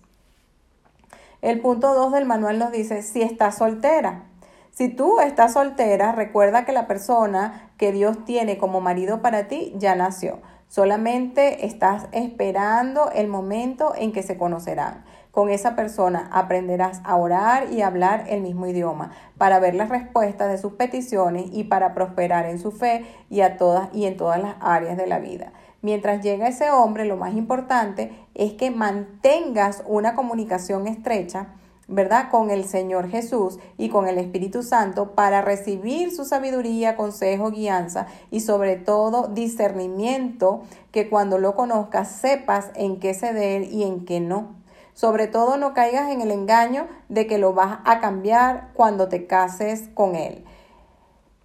El 1.41 1.61
punto 1.61 1.93
2 1.93 2.11
del 2.11 2.25
manual 2.25 2.59
nos 2.59 2.73
dice, 2.73 3.01
si 3.01 3.21
estás 3.21 3.57
soltera. 3.57 4.25
Si 4.71 4.89
tú 4.89 5.21
estás 5.21 5.53
soltera, 5.53 6.11
recuerda 6.11 6.65
que 6.65 6.73
la 6.73 6.85
persona 6.85 7.71
que 7.77 7.93
Dios 7.93 8.25
tiene 8.25 8.57
como 8.57 8.81
marido 8.81 9.21
para 9.21 9.47
ti 9.47 9.73
ya 9.77 9.95
nació. 9.95 10.39
Solamente 10.67 11.65
estás 11.65 12.07
esperando 12.11 13.09
el 13.11 13.27
momento 13.27 13.93
en 13.95 14.11
que 14.11 14.23
se 14.23 14.37
conocerán. 14.37 15.05
Con 15.39 15.49
esa 15.49 15.73
persona 15.73 16.27
aprenderás 16.33 16.99
a 17.05 17.15
orar 17.15 17.71
y 17.71 17.81
hablar 17.81 18.25
el 18.27 18.41
mismo 18.41 18.67
idioma 18.67 19.11
para 19.37 19.61
ver 19.61 19.73
las 19.73 19.87
respuestas 19.87 20.51
de 20.51 20.57
sus 20.57 20.73
peticiones 20.73 21.45
y 21.53 21.63
para 21.63 21.93
prosperar 21.93 22.45
en 22.45 22.59
su 22.59 22.73
fe 22.73 23.05
y, 23.29 23.39
a 23.39 23.55
todas, 23.55 23.87
y 23.93 24.03
en 24.03 24.17
todas 24.17 24.41
las 24.41 24.55
áreas 24.59 24.97
de 24.97 25.07
la 25.07 25.19
vida. 25.19 25.53
Mientras 25.81 26.21
llega 26.21 26.49
ese 26.49 26.71
hombre, 26.71 27.05
lo 27.05 27.15
más 27.15 27.35
importante 27.35 28.11
es 28.35 28.51
que 28.55 28.69
mantengas 28.69 29.81
una 29.87 30.13
comunicación 30.13 30.87
estrecha, 30.87 31.55
¿verdad? 31.87 32.29
Con 32.29 32.49
el 32.49 32.65
Señor 32.65 33.07
Jesús 33.07 33.59
y 33.77 33.87
con 33.87 34.09
el 34.09 34.17
Espíritu 34.17 34.61
Santo 34.61 35.15
para 35.15 35.41
recibir 35.41 36.13
su 36.13 36.25
sabiduría, 36.25 36.97
consejo, 36.97 37.49
guianza 37.49 38.07
y 38.29 38.41
sobre 38.41 38.75
todo 38.75 39.29
discernimiento 39.29 40.63
que 40.91 41.07
cuando 41.07 41.37
lo 41.37 41.55
conozcas 41.55 42.11
sepas 42.11 42.71
en 42.75 42.99
qué 42.99 43.13
ceder 43.13 43.63
y 43.63 43.83
en 43.83 44.03
qué 44.03 44.19
no. 44.19 44.59
Sobre 44.99 45.27
todo 45.27 45.55
no 45.55 45.73
caigas 45.73 46.11
en 46.11 46.19
el 46.19 46.29
engaño 46.29 46.85
de 47.07 47.25
que 47.25 47.37
lo 47.37 47.53
vas 47.53 47.79
a 47.85 48.01
cambiar 48.01 48.71
cuando 48.73 49.07
te 49.07 49.27
cases 49.27 49.87
con 49.93 50.17
Él. 50.17 50.43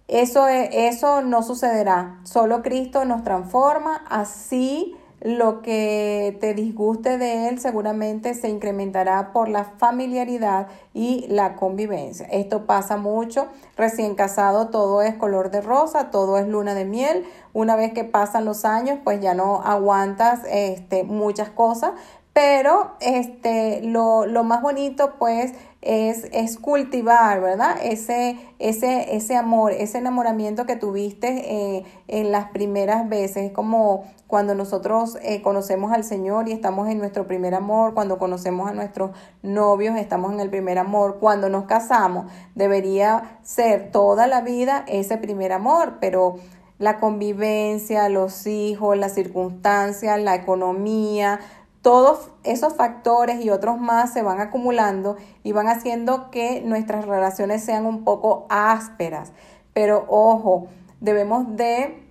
Eso, 0.09 0.49
eso 0.49 1.21
no 1.21 1.41
sucederá. 1.41 2.19
Solo 2.25 2.61
Cristo 2.61 3.05
nos 3.05 3.23
transforma. 3.23 4.03
Así 4.09 4.97
lo 5.21 5.61
que 5.61 6.37
te 6.41 6.53
disguste 6.53 7.17
de 7.17 7.47
Él 7.47 7.61
seguramente 7.61 8.33
se 8.33 8.49
incrementará 8.49 9.31
por 9.31 9.47
la 9.47 9.63
familiaridad 9.63 10.67
y 10.93 11.25
la 11.29 11.55
convivencia. 11.55 12.27
Esto 12.27 12.65
pasa 12.65 12.97
mucho. 12.97 13.47
Recién 13.77 14.15
casado 14.15 14.67
todo 14.67 15.01
es 15.01 15.15
color 15.15 15.49
de 15.49 15.61
rosa, 15.61 16.11
todo 16.11 16.37
es 16.39 16.47
luna 16.49 16.73
de 16.73 16.83
miel. 16.83 17.25
Una 17.53 17.77
vez 17.77 17.93
que 17.93 18.03
pasan 18.03 18.43
los 18.43 18.65
años, 18.65 18.99
pues 19.01 19.21
ya 19.21 19.33
no 19.33 19.61
aguantas 19.63 20.41
este, 20.49 21.05
muchas 21.05 21.49
cosas, 21.49 21.93
pero 22.35 22.97
este, 22.99 23.79
lo, 23.81 24.25
lo 24.25 24.43
más 24.43 24.61
bonito 24.61 25.13
pues 25.17 25.53
es, 25.81 26.25
es, 26.33 26.57
cultivar, 26.57 27.39
¿verdad? 27.39 27.77
Ese, 27.81 28.37
ese, 28.59 29.15
ese 29.15 29.37
amor, 29.37 29.71
ese 29.71 29.99
enamoramiento 29.99 30.65
que 30.65 30.75
tuviste 30.75 31.29
eh, 31.29 31.85
en 32.09 32.33
las 32.33 32.49
primeras 32.49 33.07
veces, 33.07 33.53
como 33.53 34.03
cuando 34.27 34.53
nosotros 34.53 35.17
eh, 35.21 35.41
conocemos 35.41 35.93
al 35.93 36.03
Señor 36.03 36.49
y 36.49 36.51
estamos 36.51 36.89
en 36.89 36.97
nuestro 36.97 37.25
primer 37.25 37.55
amor, 37.55 37.93
cuando 37.93 38.17
conocemos 38.17 38.69
a 38.69 38.73
nuestros 38.73 39.11
novios, 39.41 39.95
estamos 39.95 40.33
en 40.33 40.41
el 40.41 40.49
primer 40.49 40.77
amor, 40.77 41.19
cuando 41.21 41.47
nos 41.47 41.63
casamos, 41.63 42.29
debería 42.53 43.39
ser 43.43 43.91
toda 43.91 44.27
la 44.27 44.41
vida 44.41 44.83
ese 44.89 45.15
primer 45.15 45.53
amor, 45.53 45.99
pero 46.01 46.35
la 46.79 46.99
convivencia, 46.99 48.09
los 48.09 48.45
hijos, 48.45 48.97
las 48.97 49.13
circunstancias, 49.13 50.21
la 50.21 50.35
economía, 50.35 51.39
todos 51.85 52.31
esos 52.43 52.73
factores 52.73 53.45
y 53.45 53.51
otros 53.51 53.79
más 53.79 54.11
se 54.11 54.23
van 54.23 54.41
acumulando 54.41 55.17
y 55.43 55.51
van 55.51 55.67
haciendo 55.67 56.31
que 56.31 56.61
nuestras 56.61 57.05
relaciones 57.05 57.63
sean 57.63 57.85
un 57.85 58.03
poco 58.03 58.47
ásperas. 58.49 59.33
Pero 59.71 60.03
ojo, 60.07 60.65
debemos 60.99 61.55
de 61.55 62.03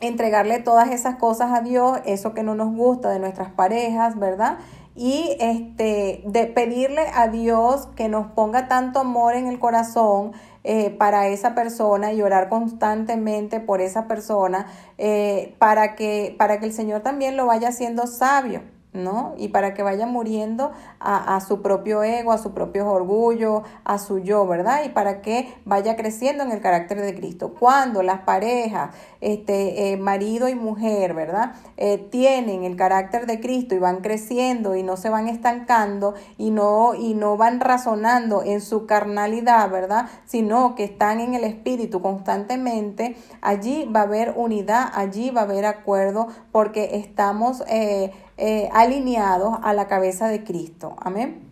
entregarle 0.00 0.58
todas 0.60 0.90
esas 0.90 1.16
cosas 1.16 1.52
a 1.52 1.60
Dios, 1.60 2.00
eso 2.06 2.32
que 2.32 2.42
no 2.42 2.54
nos 2.54 2.74
gusta 2.74 3.10
de 3.10 3.18
nuestras 3.18 3.50
parejas, 3.50 4.18
¿verdad? 4.18 4.56
Y 4.94 5.36
este, 5.38 6.22
de 6.24 6.46
pedirle 6.46 7.02
a 7.12 7.28
Dios 7.28 7.88
que 7.96 8.08
nos 8.08 8.28
ponga 8.28 8.68
tanto 8.68 9.00
amor 9.00 9.34
en 9.34 9.48
el 9.48 9.58
corazón 9.58 10.32
eh, 10.64 10.88
para 10.98 11.28
esa 11.28 11.54
persona 11.54 12.14
y 12.14 12.22
orar 12.22 12.48
constantemente 12.48 13.60
por 13.60 13.82
esa 13.82 14.08
persona 14.08 14.64
eh, 14.96 15.54
para, 15.58 15.94
que, 15.94 16.34
para 16.38 16.58
que 16.58 16.64
el 16.64 16.72
Señor 16.72 17.02
también 17.02 17.36
lo 17.36 17.44
vaya 17.44 17.68
haciendo 17.68 18.06
sabio. 18.06 18.62
¿No? 18.92 19.34
Y 19.36 19.48
para 19.48 19.72
que 19.72 19.82
vaya 19.82 20.06
muriendo 20.06 20.72
a, 20.98 21.36
a, 21.36 21.40
su 21.40 21.62
propio 21.62 22.02
ego, 22.02 22.32
a 22.32 22.38
su 22.38 22.52
propio 22.52 22.88
orgullo, 22.88 23.62
a 23.84 23.98
su 23.98 24.18
yo, 24.18 24.46
¿verdad? 24.46 24.82
Y 24.84 24.88
para 24.88 25.22
que 25.22 25.54
vaya 25.64 25.96
creciendo 25.96 26.42
en 26.42 26.50
el 26.50 26.60
carácter 26.60 27.00
de 27.00 27.14
Cristo. 27.14 27.54
Cuando 27.58 28.02
las 28.02 28.20
parejas, 28.22 28.90
este, 29.20 29.92
eh, 29.92 29.96
marido 29.96 30.48
y 30.48 30.54
mujer, 30.54 31.14
¿verdad? 31.14 31.52
Eh, 31.76 31.98
tienen 31.98 32.64
el 32.64 32.76
carácter 32.76 33.26
de 33.26 33.40
Cristo 33.40 33.74
y 33.74 33.78
van 33.78 34.00
creciendo 34.00 34.74
y 34.74 34.82
no 34.82 34.96
se 34.96 35.08
van 35.08 35.28
estancando 35.28 36.14
y 36.36 36.50
no, 36.50 36.94
y 36.94 37.14
no 37.14 37.36
van 37.36 37.60
razonando 37.60 38.42
en 38.42 38.60
su 38.60 38.86
carnalidad, 38.86 39.70
¿verdad? 39.70 40.06
Sino 40.26 40.74
que 40.74 40.84
están 40.84 41.20
en 41.20 41.34
el 41.34 41.44
Espíritu 41.44 42.02
constantemente, 42.02 43.16
allí 43.40 43.84
va 43.84 44.00
a 44.00 44.04
haber 44.04 44.34
unidad, 44.36 44.90
allí 44.94 45.30
va 45.30 45.42
a 45.42 45.44
haber 45.44 45.66
acuerdo 45.66 46.26
porque 46.50 46.96
estamos... 46.96 47.62
Eh, 47.68 48.12
eh, 48.42 48.70
alineados 48.72 49.58
a 49.62 49.74
la 49.74 49.86
cabeza 49.86 50.28
de 50.28 50.42
Cristo. 50.44 50.96
Amén. 50.98 51.46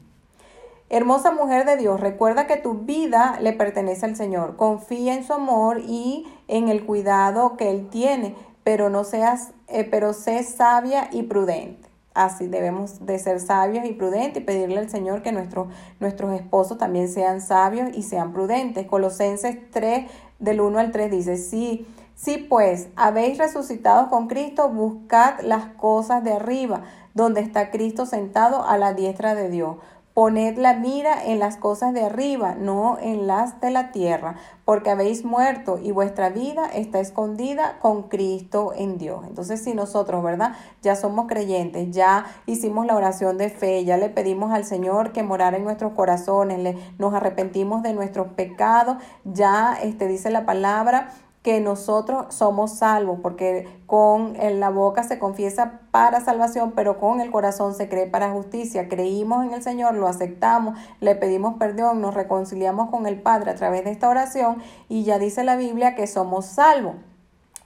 Hermosa 0.88 1.32
mujer 1.32 1.66
de 1.66 1.76
Dios, 1.76 2.00
recuerda 2.00 2.46
que 2.46 2.56
tu 2.56 2.72
vida 2.72 3.38
le 3.42 3.52
pertenece 3.52 4.06
al 4.06 4.16
Señor. 4.16 4.56
Confía 4.56 5.14
en 5.14 5.22
su 5.22 5.34
amor 5.34 5.82
y 5.86 6.26
en 6.48 6.68
el 6.68 6.86
cuidado 6.86 7.58
que 7.58 7.70
Él 7.70 7.90
tiene, 7.90 8.34
pero 8.64 8.88
no 8.88 9.04
seas, 9.04 9.50
eh, 9.66 9.84
pero 9.84 10.14
sé 10.14 10.42
sabia 10.44 11.10
y 11.12 11.24
prudente. 11.24 11.86
Así 12.14 12.46
debemos 12.46 13.04
de 13.04 13.18
ser 13.18 13.38
sabios 13.38 13.84
y 13.84 13.92
prudentes 13.92 14.42
y 14.42 14.46
pedirle 14.46 14.78
al 14.78 14.88
Señor 14.88 15.20
que 15.20 15.30
nuestros, 15.30 15.68
nuestros 16.00 16.32
esposos 16.32 16.78
también 16.78 17.08
sean 17.08 17.42
sabios 17.42 17.90
y 17.94 18.02
sean 18.02 18.32
prudentes. 18.32 18.86
Colosenses 18.86 19.58
3, 19.70 20.10
del 20.38 20.62
1 20.62 20.78
al 20.78 20.90
3 20.90 21.10
dice, 21.10 21.36
sí 21.36 21.86
si 22.18 22.36
pues 22.36 22.88
habéis 22.96 23.38
resucitado 23.38 24.10
con 24.10 24.26
Cristo, 24.26 24.68
buscad 24.70 25.38
las 25.40 25.66
cosas 25.74 26.24
de 26.24 26.32
arriba, 26.32 26.82
donde 27.14 27.40
está 27.40 27.70
Cristo 27.70 28.06
sentado 28.06 28.64
a 28.64 28.76
la 28.76 28.92
diestra 28.92 29.36
de 29.36 29.48
Dios. 29.48 29.76
Poned 30.14 30.58
la 30.58 30.74
mira 30.74 31.24
en 31.24 31.38
las 31.38 31.56
cosas 31.56 31.94
de 31.94 32.02
arriba, 32.02 32.56
no 32.56 32.98
en 33.00 33.28
las 33.28 33.60
de 33.60 33.70
la 33.70 33.92
tierra, 33.92 34.34
porque 34.64 34.90
habéis 34.90 35.24
muerto 35.24 35.78
y 35.80 35.92
vuestra 35.92 36.28
vida 36.28 36.66
está 36.66 36.98
escondida 36.98 37.78
con 37.78 38.08
Cristo 38.08 38.72
en 38.74 38.98
Dios. 38.98 39.24
Entonces, 39.28 39.62
si 39.62 39.74
nosotros, 39.74 40.24
¿verdad? 40.24 40.56
Ya 40.82 40.96
somos 40.96 41.28
creyentes, 41.28 41.92
ya 41.92 42.26
hicimos 42.46 42.84
la 42.84 42.96
oración 42.96 43.38
de 43.38 43.48
fe, 43.48 43.84
ya 43.84 43.96
le 43.96 44.08
pedimos 44.08 44.50
al 44.50 44.64
Señor 44.64 45.12
que 45.12 45.22
morara 45.22 45.56
en 45.56 45.62
nuestros 45.62 45.92
corazones, 45.92 46.58
le, 46.58 46.76
nos 46.98 47.14
arrepentimos 47.14 47.84
de 47.84 47.92
nuestros 47.92 48.26
pecados, 48.32 48.96
ya 49.22 49.78
este, 49.80 50.08
dice 50.08 50.30
la 50.30 50.44
palabra 50.44 51.10
que 51.42 51.60
nosotros 51.60 52.34
somos 52.34 52.78
salvos, 52.78 53.20
porque 53.22 53.68
con 53.86 54.34
la 54.58 54.70
boca 54.70 55.02
se 55.04 55.18
confiesa 55.18 55.80
para 55.90 56.20
salvación, 56.20 56.72
pero 56.72 56.98
con 56.98 57.20
el 57.20 57.30
corazón 57.30 57.74
se 57.74 57.88
cree 57.88 58.06
para 58.06 58.30
justicia. 58.30 58.88
Creímos 58.88 59.44
en 59.44 59.52
el 59.52 59.62
Señor, 59.62 59.94
lo 59.94 60.08
aceptamos, 60.08 60.78
le 61.00 61.14
pedimos 61.14 61.54
perdón, 61.58 62.00
nos 62.00 62.14
reconciliamos 62.14 62.90
con 62.90 63.06
el 63.06 63.20
Padre 63.20 63.52
a 63.52 63.54
través 63.54 63.84
de 63.84 63.92
esta 63.92 64.08
oración 64.08 64.62
y 64.88 65.04
ya 65.04 65.18
dice 65.18 65.44
la 65.44 65.56
Biblia 65.56 65.94
que 65.94 66.06
somos 66.06 66.46
salvos. 66.46 66.96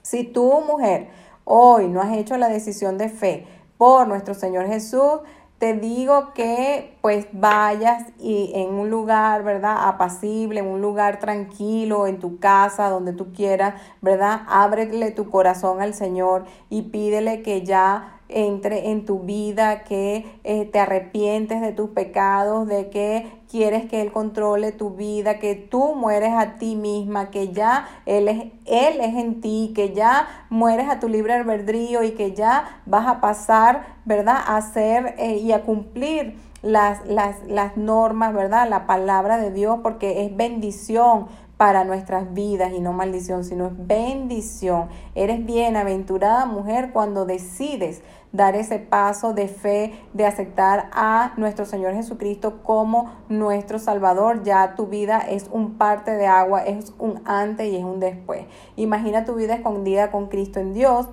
Si 0.01 0.23
tú, 0.23 0.61
mujer, 0.67 1.09
hoy 1.43 1.87
no 1.87 2.01
has 2.01 2.15
hecho 2.15 2.37
la 2.37 2.49
decisión 2.49 2.97
de 2.97 3.09
fe 3.09 3.47
por 3.77 4.07
nuestro 4.07 4.33
Señor 4.33 4.67
Jesús, 4.67 5.21
te 5.57 5.73
digo 5.73 6.33
que 6.33 6.92
pues 7.03 7.27
vayas 7.33 8.05
y 8.17 8.53
en 8.55 8.69
un 8.69 8.89
lugar, 8.89 9.43
¿verdad? 9.43 9.89
Apacible, 9.89 10.61
en 10.61 10.67
un 10.67 10.81
lugar 10.81 11.19
tranquilo, 11.19 12.07
en 12.07 12.17
tu 12.17 12.39
casa, 12.39 12.87
donde 12.87 13.11
tú 13.11 13.33
quieras, 13.33 13.73
¿verdad? 13.99 14.43
Ábrele 14.47 15.11
tu 15.11 15.29
corazón 15.29 15.81
al 15.81 15.93
Señor 15.93 16.45
y 16.69 16.83
pídele 16.83 17.41
que 17.41 17.65
ya 17.65 18.21
entre 18.29 18.91
en 18.91 19.05
tu 19.05 19.19
vida, 19.19 19.83
que 19.83 20.25
eh, 20.45 20.63
te 20.63 20.79
arrepientes 20.79 21.59
de 21.59 21.73
tus 21.73 21.89
pecados, 21.89 22.69
de 22.69 22.89
que 22.89 23.29
quieres 23.51 23.85
que 23.89 24.01
Él 24.01 24.13
controle 24.13 24.71
tu 24.71 24.91
vida, 24.91 25.39
que 25.39 25.55
tú 25.55 25.95
mueres 25.95 26.31
a 26.31 26.55
ti 26.55 26.77
misma, 26.77 27.31
que 27.31 27.51
ya 27.51 27.85
Él 28.05 28.29
es, 28.29 28.45
Él 28.65 29.01
es 29.01 29.15
en 29.15 29.41
ti, 29.41 29.73
que 29.75 29.91
ya 29.93 30.45
mueres 30.49 30.87
a 30.87 31.01
tu 31.01 31.09
libre 31.09 31.33
albedrío 31.33 32.01
y 32.01 32.11
que 32.11 32.31
ya 32.33 32.81
vas 32.85 33.07
a 33.07 33.19
pasar, 33.19 33.97
¿verdad?, 34.05 34.37
a 34.37 34.55
hacer 34.55 35.15
eh, 35.17 35.35
y 35.35 35.51
a 35.51 35.63
cumplir 35.63 36.52
las, 36.63 37.05
las, 37.05 37.43
las 37.47 37.77
normas, 37.77 38.33
¿verdad?, 38.33 38.67
la 38.67 38.87
palabra 38.87 39.37
de 39.37 39.51
Dios, 39.51 39.79
porque 39.83 40.25
es 40.25 40.35
bendición 40.35 41.27
para 41.57 41.83
nuestras 41.83 42.33
vidas 42.33 42.73
y 42.73 42.79
no 42.79 42.93
maldición, 42.93 43.43
sino 43.43 43.67
es 43.67 43.73
bendición. 43.75 44.89
Eres 45.15 45.45
bienaventurada 45.45 46.45
mujer 46.45 46.91
cuando 46.91 47.25
decides 47.25 48.01
dar 48.31 48.55
ese 48.55 48.79
paso 48.79 49.33
de 49.33 49.47
fe, 49.47 49.93
de 50.13 50.25
aceptar 50.25 50.89
a 50.91 51.33
nuestro 51.37 51.65
Señor 51.65 51.93
Jesucristo 51.93 52.63
como 52.63 53.11
nuestro 53.29 53.77
Salvador. 53.77 54.43
Ya 54.43 54.75
tu 54.75 54.87
vida 54.87 55.19
es 55.19 55.47
un 55.51 55.77
parte 55.77 56.11
de 56.11 56.25
agua, 56.25 56.63
es 56.63 56.93
un 56.97 57.21
antes 57.25 57.71
y 57.71 57.77
es 57.77 57.83
un 57.83 57.99
después. 57.99 58.45
Imagina 58.75 59.23
tu 59.23 59.35
vida 59.35 59.53
escondida 59.53 60.11
con 60.11 60.27
Cristo 60.27 60.59
en 60.59 60.73
Dios 60.73 61.07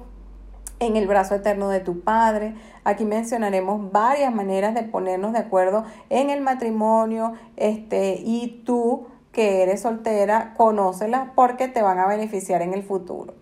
en 0.81 0.97
el 0.97 1.07
brazo 1.07 1.37
eterno 1.37 1.69
de 1.69 1.81
tu 1.81 2.01
Padre. 2.01 2.55
Aquí 2.85 3.05
mencionaremos 3.05 3.93
varias 3.93 4.35
maneras 4.35 4.75
de 4.75 4.83
ponernos 4.83 5.33
de 5.33 5.39
acuerdo 5.39 5.85
en 6.09 6.31
el 6.31 6.41
matrimonio, 6.41 7.35
este, 7.57 8.21
y 8.25 8.63
tú 8.67 9.07
que 9.31 9.63
eres 9.63 9.83
soltera, 9.83 10.55
conócelas 10.57 11.29
porque 11.37 11.69
te 11.69 11.83
van 11.83 11.99
a 11.99 12.07
beneficiar 12.07 12.63
en 12.63 12.75
el 12.75 12.83
futuro. 12.83 13.35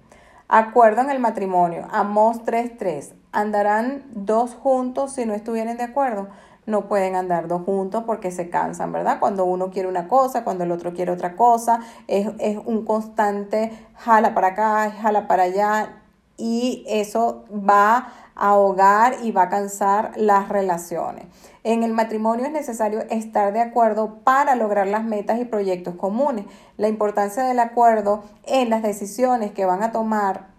Acuerdo 0.49 1.01
en 1.03 1.11
el 1.11 1.19
matrimonio. 1.19 1.87
Amos 1.91 2.45
3.3. 2.45 3.15
¿Andarán 3.33 4.05
dos 4.11 4.55
juntos 4.55 5.13
si 5.13 5.25
no 5.25 5.35
estuvieran 5.35 5.77
de 5.77 5.85
acuerdo? 5.85 6.29
No 6.67 6.89
pueden 6.89 7.17
andar 7.17 7.49
dos 7.49 7.63
juntos 7.63 8.05
porque 8.05 8.31
se 8.31 8.51
cansan, 8.51 8.93
¿verdad? 8.93 9.21
Cuando 9.21 9.45
uno 9.45 9.71
quiere 9.71 9.89
una 9.89 10.09
cosa, 10.09 10.45
cuando 10.45 10.65
el 10.65 10.73
otro 10.73 10.93
quiere 10.93 11.13
otra 11.13 11.37
cosa, 11.37 11.81
es, 12.07 12.29
es 12.39 12.59
un 12.63 12.85
constante 12.85 13.73
jala 13.95 14.35
para 14.35 14.49
acá, 14.49 14.91
jala 14.91 15.27
para 15.29 15.45
allá 15.45 16.03
y 16.39 16.85
eso 16.89 17.45
va 17.51 18.13
a 18.35 18.51
ahogar 18.51 19.17
y 19.23 19.33
va 19.33 19.43
a 19.43 19.49
cansar 19.51 20.13
las 20.17 20.49
relaciones. 20.49 21.27
En 21.65 21.83
el 21.83 21.93
matrimonio 21.93 22.47
es 22.47 22.53
necesario 22.53 23.01
estar 23.11 23.53
de 23.53 23.61
acuerdo 23.61 24.21
para 24.25 24.55
lograr 24.55 24.87
las 24.87 25.05
metas 25.05 25.39
y 25.41 25.45
proyectos 25.45 25.97
comunes. 25.97 26.47
La 26.79 26.89
importancia 26.89 27.43
del 27.43 27.59
acuerdo 27.59 28.23
en 28.47 28.71
las 28.71 28.83
decisiones 28.83 29.51
que 29.51 29.67
van 29.67 29.83
a 29.83 29.93
tomar 29.93 30.58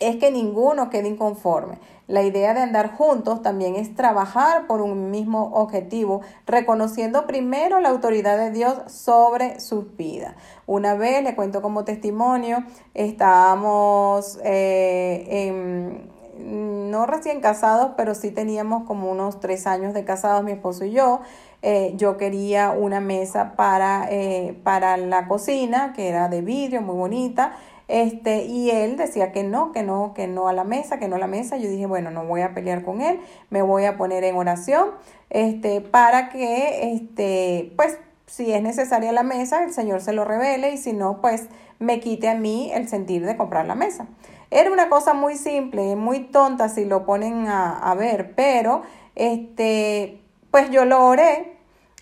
es 0.00 0.16
que 0.16 0.30
ninguno 0.30 0.90
quede 0.90 1.08
inconforme. 1.08 1.78
La 2.06 2.22
idea 2.22 2.54
de 2.54 2.60
andar 2.60 2.96
juntos 2.96 3.42
también 3.42 3.74
es 3.76 3.94
trabajar 3.94 4.66
por 4.66 4.80
un 4.80 5.10
mismo 5.10 5.50
objetivo, 5.52 6.22
reconociendo 6.46 7.26
primero 7.26 7.80
la 7.80 7.90
autoridad 7.90 8.38
de 8.38 8.50
Dios 8.50 8.78
sobre 8.86 9.60
sus 9.60 9.94
vidas. 9.96 10.34
Una 10.66 10.94
vez, 10.94 11.22
le 11.22 11.34
cuento 11.34 11.60
como 11.60 11.84
testimonio, 11.84 12.64
estábamos 12.94 14.38
eh, 14.42 15.26
en 15.28 16.18
no 16.38 17.04
recién 17.06 17.40
casados, 17.40 17.92
pero 17.96 18.14
sí 18.14 18.30
teníamos 18.30 18.84
como 18.84 19.10
unos 19.10 19.40
tres 19.40 19.66
años 19.66 19.92
de 19.92 20.04
casados, 20.04 20.44
mi 20.44 20.52
esposo 20.52 20.84
y 20.84 20.92
yo. 20.92 21.20
Eh, 21.60 21.92
yo 21.96 22.16
quería 22.16 22.70
una 22.70 23.00
mesa 23.00 23.54
para, 23.56 24.06
eh, 24.10 24.56
para 24.62 24.96
la 24.96 25.26
cocina, 25.26 25.92
que 25.94 26.08
era 26.08 26.28
de 26.28 26.40
vidrio, 26.40 26.80
muy 26.80 26.94
bonita. 26.94 27.52
Este, 27.88 28.44
y 28.44 28.70
él 28.70 28.96
decía 28.98 29.32
que 29.32 29.42
no, 29.42 29.72
que 29.72 29.82
no, 29.82 30.12
que 30.14 30.26
no 30.26 30.48
a 30.48 30.52
la 30.52 30.64
mesa, 30.64 30.98
que 30.98 31.08
no 31.08 31.16
a 31.16 31.18
la 31.18 31.26
mesa. 31.26 31.56
Yo 31.56 31.68
dije, 31.68 31.86
bueno, 31.86 32.10
no 32.10 32.24
voy 32.24 32.42
a 32.42 32.54
pelear 32.54 32.84
con 32.84 33.00
él, 33.00 33.20
me 33.50 33.62
voy 33.62 33.86
a 33.86 33.96
poner 33.96 34.24
en 34.24 34.36
oración, 34.36 34.90
este, 35.30 35.80
para 35.80 36.28
que, 36.28 36.92
este, 36.92 37.72
pues, 37.76 37.98
si 38.26 38.52
es 38.52 38.62
necesaria 38.62 39.10
la 39.10 39.22
mesa, 39.22 39.64
el 39.64 39.72
Señor 39.72 40.02
se 40.02 40.12
lo 40.12 40.24
revele 40.24 40.72
y 40.72 40.76
si 40.76 40.92
no, 40.92 41.20
pues, 41.22 41.48
me 41.78 42.00
quite 42.00 42.28
a 42.28 42.34
mí 42.34 42.70
el 42.72 42.88
sentir 42.88 43.24
de 43.24 43.36
comprar 43.36 43.66
la 43.66 43.74
mesa. 43.74 44.06
Era 44.50 44.70
una 44.70 44.88
cosa 44.88 45.14
muy 45.14 45.36
simple, 45.36 45.94
muy 45.96 46.20
tonta 46.20 46.68
si 46.68 46.84
lo 46.84 47.04
ponen 47.04 47.46
a, 47.48 47.94
ver, 47.98 48.34
pero 48.34 48.82
este, 49.14 50.22
pues 50.50 50.70
yo 50.70 50.84
lo 50.84 51.04
oré. 51.04 51.56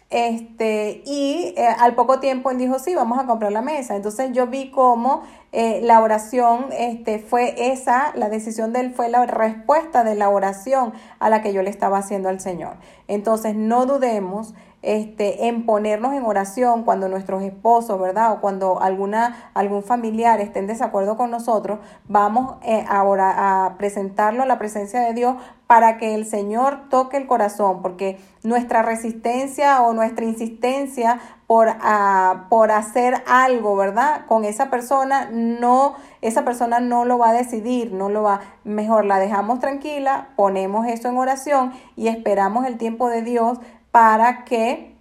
Este, 0.09 1.03
y 1.05 1.55
eh, 1.57 1.67
al 1.67 1.97
poco 1.97 2.21
tiempo 2.21 2.53
él 2.53 2.59
dijo, 2.59 2.79
sí, 2.79 2.95
vamos 2.95 3.19
a 3.19 3.27
comprar 3.27 3.51
la 3.51 3.63
mesa. 3.63 3.97
Entonces 3.97 4.31
yo 4.33 4.47
vi 4.47 4.71
cómo 4.71 5.23
eh, 5.59 5.81
la 5.83 6.03
oración 6.03 6.67
este, 6.79 7.19
fue 7.19 7.73
esa, 7.73 8.13
la 8.15 8.29
decisión 8.29 8.75
de 8.75 8.81
él 8.81 8.93
fue 8.93 9.09
la 9.09 9.25
respuesta 9.25 10.05
de 10.05 10.15
la 10.15 10.29
oración 10.29 10.93
a 11.19 11.31
la 11.31 11.41
que 11.41 11.55
yo 11.55 11.63
le 11.63 11.71
estaba 11.71 11.97
haciendo 11.97 12.29
al 12.29 12.41
Señor. 12.41 12.75
Entonces 13.09 13.55
no 13.55 13.87
dudemos 13.87 14.53
este, 14.87 15.49
en 15.49 15.67
ponernos 15.67 16.15
en 16.15 16.25
oración 16.25 16.85
cuando 16.85 17.09
nuestros 17.09 17.43
esposos, 17.43 18.01
¿verdad? 18.01 18.33
O 18.33 18.41
cuando 18.41 18.81
alguna, 18.81 19.51
algún 19.53 19.83
familiar 19.83 20.41
esté 20.41 20.61
en 20.61 20.69
desacuerdo 20.69 21.17
con 21.17 21.33
nosotros, 21.33 21.81
vamos 22.07 22.55
eh, 22.63 22.85
ahora 22.89 23.65
a 23.67 23.79
presentarlo 23.79 24.45
a 24.45 24.47
la 24.47 24.59
presencia 24.59 25.01
de 25.01 25.13
Dios 25.13 25.35
para 25.67 25.99
que 25.99 26.15
el 26.15 26.25
Señor 26.25 26.89
toque 26.89 27.17
el 27.17 27.27
corazón, 27.27 27.83
porque 27.83 28.21
nuestra 28.45 28.83
resistencia 28.83 29.83
o 29.83 29.93
nuestra 29.93 30.25
insistencia 30.25 31.19
por, 31.49 31.69
ah, 31.81 32.47
por 32.49 32.71
hacer 32.71 33.25
algo, 33.27 33.75
¿verdad? 33.75 34.27
Con 34.27 34.45
esa 34.45 34.71
persona, 34.71 35.29
no, 35.33 35.97
esa 36.23 36.45
persona 36.45 36.79
no 36.79 37.05
lo 37.05 37.19
va 37.19 37.31
a 37.31 37.33
decidir, 37.33 37.93
no 37.93 38.09
lo 38.09 38.23
va, 38.23 38.43
mejor 38.63 39.05
la 39.05 39.19
dejamos 39.19 39.59
tranquila, 39.59 40.29
ponemos 40.37 40.87
eso 40.87 41.09
en 41.09 41.19
oración 41.19 41.73
y 41.97 42.07
esperamos 42.07 42.67
el 42.67 42.79
tiempo 42.79 43.09
de 43.09 43.23
Dios 43.23 43.59
para 43.97 44.45
que 44.45 44.95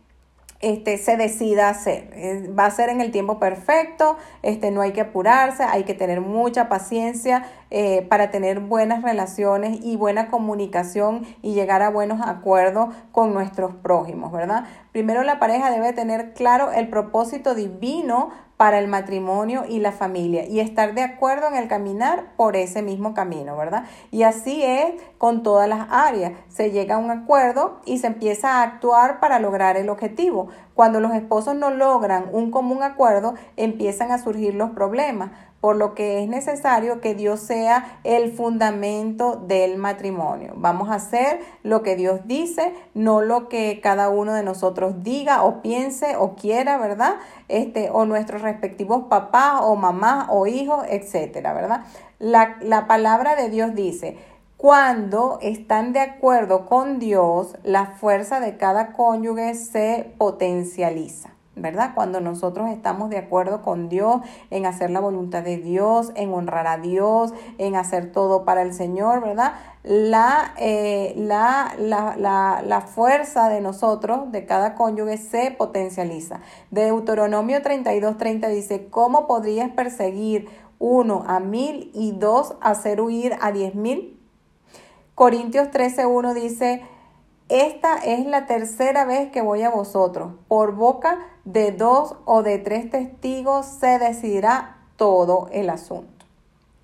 este, 0.62 0.98
se 0.98 1.18
decida 1.18 1.68
hacer. 1.68 2.14
Va 2.58 2.66
a 2.66 2.72
ser 2.72 2.88
en 2.88 3.02
el 3.02 3.12
tiempo 3.12 3.40
perfecto, 3.40 4.16
este, 4.42 4.72
no 4.72 4.80
hay 4.80 4.94
que 4.94 5.02
apurarse, 5.02 5.64
hay 5.64 5.84
que 5.84 5.94
tener 5.94 6.22
mucha 6.22 6.70
paciencia 6.70 7.46
eh, 7.72 8.08
para 8.10 8.32
tener 8.32 8.62
buenas 8.62 9.02
relaciones 9.04 9.80
y 9.84 9.98
buena 9.98 10.30
comunicación 10.30 11.26
y 11.42 11.56
llegar 11.56 11.82
a 11.82 11.90
buenos 11.90 12.26
acuerdos 12.26 12.96
con 13.12 13.34
nuestros 13.34 13.76
prójimos, 13.76 14.32
¿verdad? 14.32 14.64
Primero 14.94 15.24
la 15.24 15.40
pareja 15.40 15.72
debe 15.72 15.92
tener 15.92 16.32
claro 16.32 16.72
el 16.72 16.88
propósito 16.88 17.54
divino 17.54 18.30
para 18.58 18.80
el 18.80 18.88
matrimonio 18.88 19.66
y 19.68 19.80
la 19.80 19.92
familia 19.92 20.46
y 20.46 20.60
estar 20.60 20.94
de 20.94 21.02
acuerdo 21.02 21.48
en 21.48 21.56
el 21.56 21.68
caminar 21.68 22.36
por 22.38 22.56
ese 22.56 22.82
mismo 22.82 23.14
camino, 23.14 23.58
¿verdad? 23.58 23.86
Y 24.12 24.24
así 24.24 24.64
es 24.64 24.94
con 25.18 25.44
todas 25.44 25.68
las 25.68 25.88
áreas. 25.90 26.34
Se 26.48 26.72
llega 26.72 26.96
a 26.96 27.00
un 27.00 27.12
acuerdo 27.12 27.82
y 27.86 27.98
se 27.98 28.08
empieza 28.08 28.60
a 28.60 28.64
actuar 28.64 29.20
para 29.20 29.40
lograr 29.40 29.78
el 29.78 29.90
objetivo. 29.90 30.48
Cuando 30.74 31.00
los 31.00 31.14
esposos 31.14 31.56
no 31.56 31.70
logran 31.70 32.30
un 32.32 32.52
común 32.52 32.84
acuerdo, 32.84 33.36
empiezan 33.58 34.12
a 34.12 34.20
surgir 34.20 34.56
los 34.56 34.72
problemas 34.72 35.32
por 35.66 35.78
lo 35.78 35.96
que 35.96 36.22
es 36.22 36.30
necesario 36.30 37.02
que 37.02 37.16
Dios 37.16 37.40
sea 37.40 37.98
el 38.04 38.32
fundamento 38.32 39.36
del 39.36 39.78
matrimonio. 39.78 40.54
Vamos 40.58 40.90
a 40.90 40.94
hacer 40.94 41.40
lo 41.64 41.82
que 41.82 41.96
Dios 41.96 42.20
dice, 42.26 42.76
no 42.94 43.24
lo 43.24 43.50
que 43.50 43.80
cada 43.82 44.10
uno 44.10 44.36
de 44.36 44.44
nosotros 44.44 45.02
diga 45.02 45.42
o 45.42 45.64
piense 45.64 46.18
o 46.18 46.36
quiera, 46.36 46.78
¿verdad? 46.78 47.16
Este, 47.48 47.90
o 47.90 48.06
nuestros 48.06 48.44
respectivos 48.44 49.06
papás 49.10 49.62
o 49.64 49.76
mamás 49.76 50.28
o 50.30 50.46
hijos, 50.46 50.86
etcétera, 50.88 51.52
¿verdad? 51.56 51.82
La, 52.20 52.58
la 52.62 52.86
palabra 52.86 53.36
de 53.36 53.50
Dios 53.50 53.74
dice, 53.74 54.20
cuando 54.58 55.40
están 55.42 55.94
de 55.94 56.02
acuerdo 56.02 56.68
con 56.68 57.00
Dios, 57.00 57.58
la 57.64 57.88
fuerza 57.88 58.40
de 58.40 58.58
cada 58.58 58.94
cónyuge 58.94 59.56
se 59.56 60.14
potencializa. 60.20 61.35
¿Verdad? 61.56 61.92
Cuando 61.96 62.20
nosotros 62.20 62.70
estamos 62.70 63.10
de 63.10 63.18
acuerdo 63.18 63.62
con 63.62 63.90
Dios 63.90 64.22
en 64.50 64.66
hacer 64.66 64.90
la 64.90 65.00
voluntad 65.00 65.44
de 65.44 65.58
Dios, 65.58 66.12
en 66.16 66.34
honrar 66.34 66.68
a 66.68 66.78
Dios, 66.78 67.34
en 67.58 67.76
hacer 67.76 68.12
todo 68.12 68.44
para 68.46 68.62
el 68.62 68.74
Señor, 68.74 69.22
¿verdad? 69.22 69.54
La, 69.84 70.54
eh, 70.58 71.14
la, 71.16 71.74
la, 71.78 72.16
la, 72.18 72.62
la, 72.66 72.82
fuerza 72.82 73.50
de 73.50 73.62
nosotros, 73.62 74.32
de 74.32 74.46
cada 74.46 74.76
cónyuge, 74.76 75.18
se 75.18 75.52
potencializa. 75.52 76.42
Deuteronomio 76.72 77.62
32, 77.62 78.18
30 78.18 78.48
dice, 78.50 78.88
¿cómo 78.90 79.28
podrías 79.28 79.70
perseguir 79.70 80.50
uno 80.80 81.24
a 81.28 81.40
mil 81.40 81.92
y 81.94 82.12
dos 82.14 82.56
hacer 82.62 83.00
huir 83.00 83.36
a 83.42 83.52
diez 83.52 83.76
mil? 83.76 84.20
Corintios 85.16 85.72
13, 85.72 86.08
1 86.08 86.34
dice, 86.34 86.82
esta 87.48 87.96
es 87.98 88.26
la 88.26 88.48
tercera 88.48 89.06
vez 89.06 89.32
que 89.32 89.42
voy 89.42 89.62
a 89.62 89.70
vosotros. 89.70 90.34
Por 90.50 90.76
boca 90.76 91.20
de 91.46 91.72
dos 91.72 92.16
o 92.26 92.44
de 92.44 92.58
tres 92.58 92.90
testigos 92.90 93.66
se 93.66 94.00
decidirá 94.00 94.78
todo 94.98 95.48
el 95.52 95.70
asunto. 95.70 96.26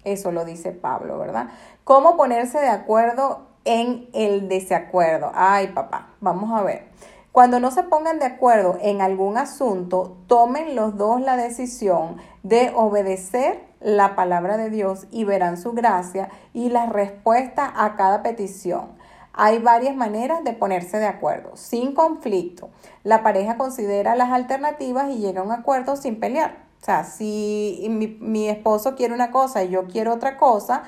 Eso 0.04 0.32
lo 0.32 0.46
dice 0.46 0.72
Pablo, 0.72 1.18
¿verdad? 1.18 1.50
¿Cómo 1.84 2.16
ponerse 2.16 2.60
de 2.60 2.70
acuerdo 2.70 3.48
en 3.66 4.08
el 4.14 4.48
desacuerdo? 4.48 5.32
Ay, 5.34 5.68
papá, 5.68 6.10
vamos 6.20 6.58
a 6.58 6.64
ver. 6.64 6.90
Cuando 7.32 7.60
no 7.60 7.72
se 7.72 7.84
pongan 7.84 8.20
de 8.20 8.26
acuerdo 8.26 8.78
en 8.82 9.02
algún 9.02 9.38
asunto, 9.38 10.18
tomen 10.28 10.76
los 10.76 10.98
dos 10.98 11.22
la 11.22 11.38
decisión 11.38 12.18
de 12.44 12.74
obedecer 12.76 13.64
la 13.80 14.16
palabra 14.16 14.58
de 14.58 14.70
Dios 14.70 15.08
y 15.12 15.24
verán 15.24 15.58
su 15.58 15.72
gracia 15.72 16.30
y 16.54 16.70
la 16.70 16.88
respuesta 16.88 17.72
a 17.74 17.96
cada 17.96 18.22
petición. 18.22 18.90
Hay 19.34 19.60
varias 19.60 19.96
maneras 19.96 20.44
de 20.44 20.54
ponerse 20.54 20.98
de 20.98 21.08
acuerdo, 21.08 21.56
sin 21.56 21.94
conflicto. 21.94 22.70
La 23.04 23.24
pareja 23.24 23.58
considera 23.58 24.16
las 24.16 24.32
alternativas 24.32 25.10
y 25.10 25.20
llega 25.20 25.42
a 25.42 25.44
un 25.44 25.52
acuerdo 25.52 25.96
sin 25.96 26.20
pelear. 26.20 26.66
O 26.82 26.86
sea, 26.86 27.04
si 27.04 27.88
mi, 27.90 28.50
esposo 28.50 28.96
quiere 28.96 29.14
una 29.14 29.32
cosa 29.32 29.64
y 29.64 29.70
yo 29.70 29.86
quiero 29.86 30.14
otra 30.14 30.38
cosa, 30.38 30.84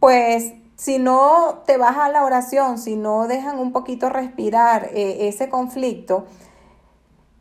pues 0.00 0.54
si 0.76 0.98
no 0.98 1.62
te 1.66 1.76
vas 1.76 1.96
a 1.98 2.08
la 2.08 2.24
oración, 2.24 2.78
si 2.78 2.96
no 2.96 3.28
dejan 3.28 3.58
un 3.58 3.72
poquito 3.72 4.08
respirar 4.08 4.90
eh, 4.92 5.28
ese 5.28 5.48
conflicto, 5.48 6.24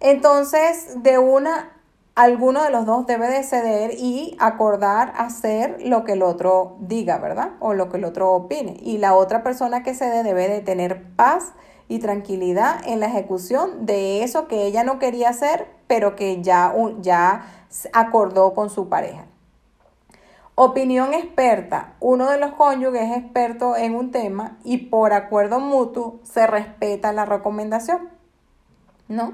entonces 0.02 1.02
de 1.04 1.18
una 1.18 1.75
alguno 2.15 2.63
de 2.63 2.71
los 2.71 2.86
dos 2.86 3.06
debe 3.06 3.28
de 3.28 3.43
ceder 3.43 3.91
y 3.99 4.36
acordar 4.39 5.13
hacer 5.17 5.78
lo 5.86 6.06
que 6.06 6.13
el 6.13 6.23
otro 6.23 6.78
diga, 6.80 7.17
¿verdad? 7.17 7.51
O 7.60 7.73
lo 7.73 7.89
que 7.89 7.97
el 7.97 8.06
otro 8.06 8.32
opine. 8.32 8.78
Y 8.82 8.97
la 8.97 9.13
otra 9.13 9.43
persona 9.43 9.84
que 9.84 9.93
cede 9.93 10.23
debe 10.23 10.47
de 10.47 10.62
tener 10.62 11.04
paz 11.15 11.51
y 11.88 11.99
tranquilidad 11.99 12.82
en 12.86 13.01
la 13.01 13.08
ejecución 13.08 13.86
de 13.86 14.23
eso 14.23 14.47
que 14.47 14.65
ella 14.65 14.84
no 14.84 14.97
quería 14.97 15.30
hacer, 15.30 15.67
pero 15.88 16.15
que 16.15 16.41
ya, 16.41 16.73
ya 17.01 17.45
acordó 17.93 18.54
con 18.54 18.69
su 18.69 18.88
pareja. 18.88 19.25
Opinión 20.56 21.13
experta. 21.13 21.95
Uno 21.99 22.30
de 22.30 22.39
los 22.39 22.54
cónyuges 22.54 23.12
es 23.12 23.17
experto 23.17 23.75
en 23.75 23.93
un 23.93 24.12
tema 24.12 24.58
y 24.63 24.78
por 24.78 25.12
acuerdo 25.12 25.60
mutuo 25.60 26.21
se 26.23 26.47
respeta 26.47 27.12
la 27.12 27.25
recomendación. 27.25 28.10
¿No? 29.10 29.34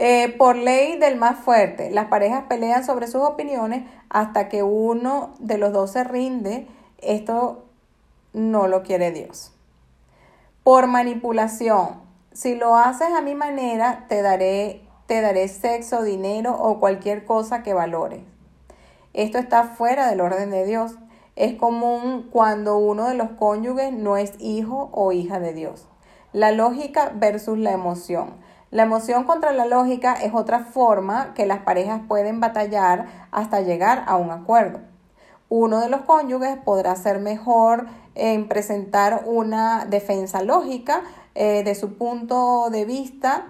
Eh, 0.00 0.32
por 0.38 0.54
ley 0.54 0.96
del 0.96 1.16
más 1.16 1.40
fuerte, 1.40 1.90
las 1.90 2.06
parejas 2.06 2.44
pelean 2.48 2.84
sobre 2.84 3.08
sus 3.08 3.22
opiniones 3.22 3.82
hasta 4.08 4.48
que 4.48 4.62
uno 4.62 5.34
de 5.40 5.58
los 5.58 5.72
dos 5.72 5.90
se 5.90 6.04
rinde. 6.04 6.68
Esto 6.98 7.64
no 8.32 8.68
lo 8.68 8.84
quiere 8.84 9.10
Dios. 9.10 9.52
Por 10.62 10.86
manipulación, 10.86 12.00
si 12.32 12.54
lo 12.54 12.76
haces 12.76 13.08
a 13.12 13.22
mi 13.22 13.34
manera, 13.34 14.06
te 14.08 14.22
daré, 14.22 14.82
te 15.06 15.20
daré 15.20 15.48
sexo, 15.48 16.04
dinero 16.04 16.56
o 16.56 16.78
cualquier 16.78 17.24
cosa 17.24 17.64
que 17.64 17.74
valores. 17.74 18.20
Esto 19.14 19.38
está 19.38 19.64
fuera 19.64 20.08
del 20.08 20.20
orden 20.20 20.52
de 20.52 20.64
Dios. 20.64 20.94
Es 21.34 21.56
común 21.56 22.28
cuando 22.30 22.78
uno 22.78 23.08
de 23.08 23.14
los 23.14 23.30
cónyuges 23.30 23.92
no 23.92 24.16
es 24.16 24.34
hijo 24.38 24.90
o 24.92 25.10
hija 25.10 25.40
de 25.40 25.54
Dios. 25.54 25.88
La 26.32 26.52
lógica 26.52 27.10
versus 27.16 27.58
la 27.58 27.72
emoción. 27.72 28.46
La 28.70 28.82
emoción 28.82 29.24
contra 29.24 29.52
la 29.52 29.64
lógica 29.64 30.12
es 30.14 30.34
otra 30.34 30.60
forma 30.60 31.32
que 31.34 31.46
las 31.46 31.60
parejas 31.60 32.02
pueden 32.06 32.38
batallar 32.38 33.06
hasta 33.30 33.62
llegar 33.62 34.04
a 34.06 34.16
un 34.16 34.30
acuerdo. 34.30 34.80
Uno 35.48 35.80
de 35.80 35.88
los 35.88 36.02
cónyuges 36.02 36.58
podrá 36.62 36.94
ser 36.94 37.18
mejor 37.18 37.86
en 38.14 38.46
presentar 38.46 39.22
una 39.24 39.86
defensa 39.86 40.42
lógica 40.42 41.02
eh, 41.34 41.62
de 41.64 41.74
su 41.74 41.94
punto 41.94 42.68
de 42.70 42.84
vista, 42.84 43.46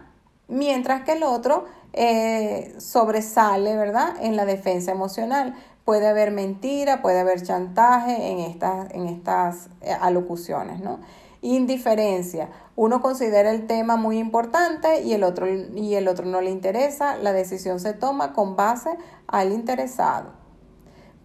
mientras 0.47 1.03
que 1.03 1.13
el 1.13 1.25
otro 1.25 1.65
eh, 1.95 2.77
sobresale, 2.79 3.75
¿verdad?, 3.77 4.15
en 4.21 4.37
la 4.37 4.45
defensa 4.45 4.93
emocional. 4.93 5.57
Puede 5.85 6.07
haber 6.07 6.31
mentira, 6.31 7.03
puede 7.03 7.19
haber 7.19 7.43
chantaje 7.43 8.31
en 8.31 8.39
estas, 8.39 8.91
en 8.93 9.09
estas 9.09 9.69
eh, 9.81 9.97
alocuciones, 10.01 10.81
¿no? 10.81 11.01
Indiferencia. 11.41 12.51
Uno 12.75 13.01
considera 13.01 13.51
el 13.51 13.67
tema 13.67 13.97
muy 13.97 14.19
importante 14.19 15.03
y 15.03 15.13
el, 15.13 15.23
otro, 15.23 15.47
y 15.49 15.95
el 15.95 16.09
otro 16.09 16.27
no 16.27 16.41
le 16.41 16.51
interesa. 16.51 17.17
La 17.17 17.33
decisión 17.33 17.81
se 17.81 17.93
toma 17.93 18.33
con 18.33 18.57
base 18.57 18.91
al 19.27 19.53
interesado. 19.53 20.33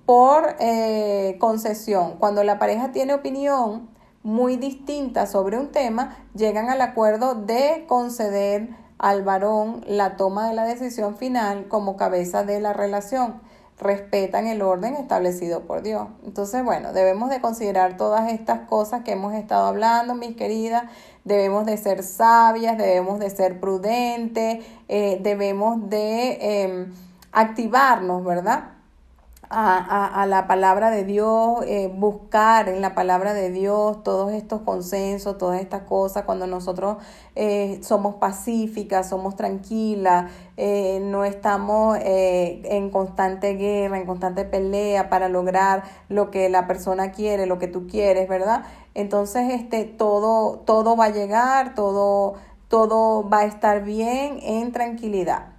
Por 0.05 0.55
eh, 0.59 1.37
concesión, 1.39 2.17
cuando 2.19 2.43
la 2.43 2.59
pareja 2.59 2.91
tiene 2.91 3.13
opinión 3.13 3.89
muy 4.21 4.57
distinta 4.57 5.27
sobre 5.27 5.57
un 5.57 5.71
tema, 5.71 6.17
llegan 6.35 6.69
al 6.69 6.81
acuerdo 6.81 7.35
de 7.35 7.85
conceder 7.87 8.69
al 8.97 9.23
varón 9.23 9.83
la 9.87 10.15
toma 10.15 10.47
de 10.47 10.53
la 10.53 10.65
decisión 10.65 11.17
final 11.17 11.67
como 11.67 11.97
cabeza 11.97 12.43
de 12.43 12.59
la 12.59 12.73
relación 12.73 13.41
respetan 13.79 14.47
el 14.47 14.61
orden 14.61 14.95
establecido 14.95 15.61
por 15.61 15.81
Dios. 15.81 16.07
Entonces, 16.25 16.63
bueno, 16.63 16.93
debemos 16.93 17.29
de 17.29 17.41
considerar 17.41 17.97
todas 17.97 18.31
estas 18.31 18.67
cosas 18.67 19.03
que 19.03 19.11
hemos 19.11 19.33
estado 19.33 19.65
hablando, 19.65 20.15
mis 20.15 20.35
queridas. 20.35 20.83
Debemos 21.23 21.65
de 21.65 21.77
ser 21.77 22.03
sabias, 22.03 22.77
debemos 22.77 23.19
de 23.19 23.29
ser 23.29 23.59
prudentes, 23.59 24.65
eh, 24.89 25.19
debemos 25.21 25.89
de 25.89 26.63
em, 26.63 26.93
activarnos, 27.31 28.23
¿verdad? 28.23 28.72
A, 29.53 30.25
la 30.27 30.47
palabra 30.47 30.89
de 30.89 31.03
Dios, 31.03 31.63
eh, 31.67 31.91
buscar 31.93 32.69
en 32.69 32.81
la 32.81 32.95
palabra 32.95 33.33
de 33.33 33.51
Dios 33.51 34.03
todos 34.03 34.33
estos 34.33 34.61
consensos, 34.61 35.37
todas 35.37 35.61
estas 35.61 35.83
cosas, 35.83 36.23
cuando 36.23 36.47
nosotros 36.47 36.97
eh, 37.35 37.79
somos 37.83 38.15
pacíficas, 38.15 39.07
somos 39.09 39.35
tranquilas, 39.35 40.31
eh, 40.57 40.99
no 41.03 41.23
estamos 41.23 41.97
en 42.03 42.89
constante 42.89 43.55
guerra, 43.55 43.97
en 43.97 44.05
constante 44.05 44.45
pelea 44.45 45.09
para 45.09 45.29
lograr 45.29 45.83
lo 46.09 46.31
que 46.31 46.49
la 46.49 46.67
persona 46.67 47.11
quiere, 47.11 47.45
lo 47.45 47.59
que 47.59 47.67
tú 47.67 47.87
quieres, 47.87 48.27
¿verdad? 48.27 48.63
Entonces, 48.95 49.53
este, 49.53 49.85
todo, 49.85 50.59
todo 50.65 50.95
va 50.95 51.05
a 51.05 51.09
llegar, 51.09 51.75
todo, 51.75 52.35
todo 52.67 53.27
va 53.29 53.39
a 53.39 53.45
estar 53.45 53.83
bien 53.83 54.39
en 54.41 54.71
tranquilidad. 54.71 55.52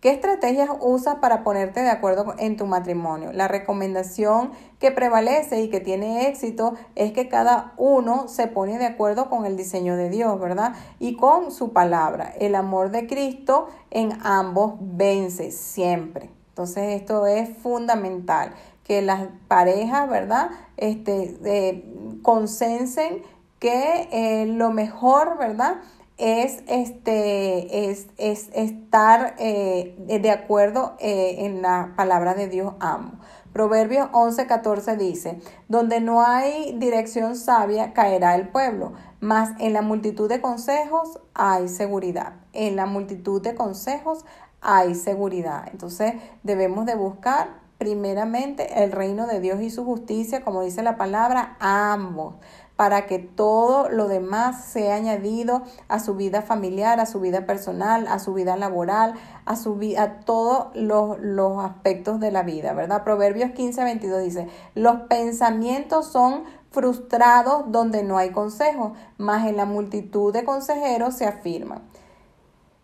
¿Qué 0.00 0.10
estrategias 0.10 0.70
usas 0.80 1.16
para 1.16 1.42
ponerte 1.42 1.80
de 1.80 1.90
acuerdo 1.90 2.36
en 2.38 2.56
tu 2.56 2.66
matrimonio? 2.66 3.32
La 3.32 3.48
recomendación 3.48 4.52
que 4.78 4.92
prevalece 4.92 5.60
y 5.60 5.70
que 5.70 5.80
tiene 5.80 6.28
éxito 6.28 6.74
es 6.94 7.12
que 7.12 7.28
cada 7.28 7.72
uno 7.76 8.28
se 8.28 8.46
pone 8.46 8.78
de 8.78 8.86
acuerdo 8.86 9.28
con 9.28 9.44
el 9.44 9.56
diseño 9.56 9.96
de 9.96 10.08
Dios, 10.08 10.38
¿verdad? 10.38 10.74
Y 11.00 11.16
con 11.16 11.50
su 11.50 11.72
palabra. 11.72 12.32
El 12.38 12.54
amor 12.54 12.92
de 12.92 13.08
Cristo 13.08 13.70
en 13.90 14.16
ambos 14.22 14.74
vence 14.78 15.50
siempre. 15.50 16.30
Entonces 16.50 17.00
esto 17.00 17.26
es 17.26 17.48
fundamental, 17.58 18.52
que 18.84 19.02
las 19.02 19.26
parejas, 19.48 20.08
¿verdad? 20.08 20.50
Este, 20.76 21.36
eh, 21.44 21.84
consensen 22.22 23.22
que 23.58 24.08
eh, 24.12 24.46
lo 24.46 24.70
mejor, 24.70 25.38
¿verdad? 25.38 25.78
Es, 26.18 26.62
este, 26.66 27.90
es, 27.90 28.08
es 28.18 28.50
estar 28.52 29.36
eh, 29.38 29.94
de 30.20 30.30
acuerdo 30.30 30.96
eh, 30.98 31.46
en 31.46 31.62
la 31.62 31.94
palabra 31.96 32.34
de 32.34 32.48
Dios 32.48 32.74
amo. 32.80 33.12
Proverbios 33.52 34.08
11:14 34.12 34.96
dice, 34.96 35.40
donde 35.68 36.00
no 36.00 36.22
hay 36.22 36.76
dirección 36.78 37.34
sabia 37.34 37.92
caerá 37.92 38.34
el 38.34 38.48
pueblo, 38.48 38.92
mas 39.20 39.50
en 39.58 39.72
la 39.72 39.82
multitud 39.82 40.28
de 40.28 40.40
consejos 40.40 41.20
hay 41.34 41.68
seguridad. 41.68 42.34
En 42.52 42.76
la 42.76 42.86
multitud 42.86 43.40
de 43.40 43.54
consejos 43.54 44.24
hay 44.60 44.94
seguridad. 44.94 45.68
Entonces 45.72 46.14
debemos 46.42 46.84
de 46.84 46.94
buscar 46.94 47.67
primeramente 47.78 48.82
el 48.82 48.92
reino 48.92 49.26
de 49.26 49.40
Dios 49.40 49.62
y 49.62 49.70
su 49.70 49.84
justicia, 49.84 50.44
como 50.44 50.62
dice 50.62 50.82
la 50.82 50.96
palabra, 50.96 51.56
ambos 51.60 52.34
para 52.78 53.06
que 53.06 53.18
todo 53.18 53.88
lo 53.88 54.06
demás 54.06 54.64
sea 54.66 54.94
añadido 54.94 55.64
a 55.88 55.98
su 55.98 56.14
vida 56.14 56.42
familiar, 56.42 57.00
a 57.00 57.06
su 57.06 57.18
vida 57.18 57.44
personal, 57.44 58.06
a 58.06 58.20
su 58.20 58.34
vida 58.34 58.56
laboral, 58.56 59.14
a, 59.46 59.56
su 59.56 59.80
a 59.98 60.20
todos 60.20 60.68
los, 60.76 61.18
los 61.18 61.58
aspectos 61.64 62.20
de 62.20 62.30
la 62.30 62.44
vida, 62.44 62.74
¿verdad? 62.74 63.02
Proverbios 63.02 63.50
15, 63.50 63.82
22 63.82 64.22
dice, 64.22 64.46
los 64.76 65.00
pensamientos 65.08 66.06
son 66.06 66.44
frustrados 66.70 67.64
donde 67.72 68.04
no 68.04 68.16
hay 68.16 68.30
consejo, 68.30 68.92
mas 69.16 69.48
en 69.48 69.56
la 69.56 69.64
multitud 69.64 70.32
de 70.32 70.44
consejeros 70.44 71.14
se 71.14 71.26
afirman. 71.26 71.82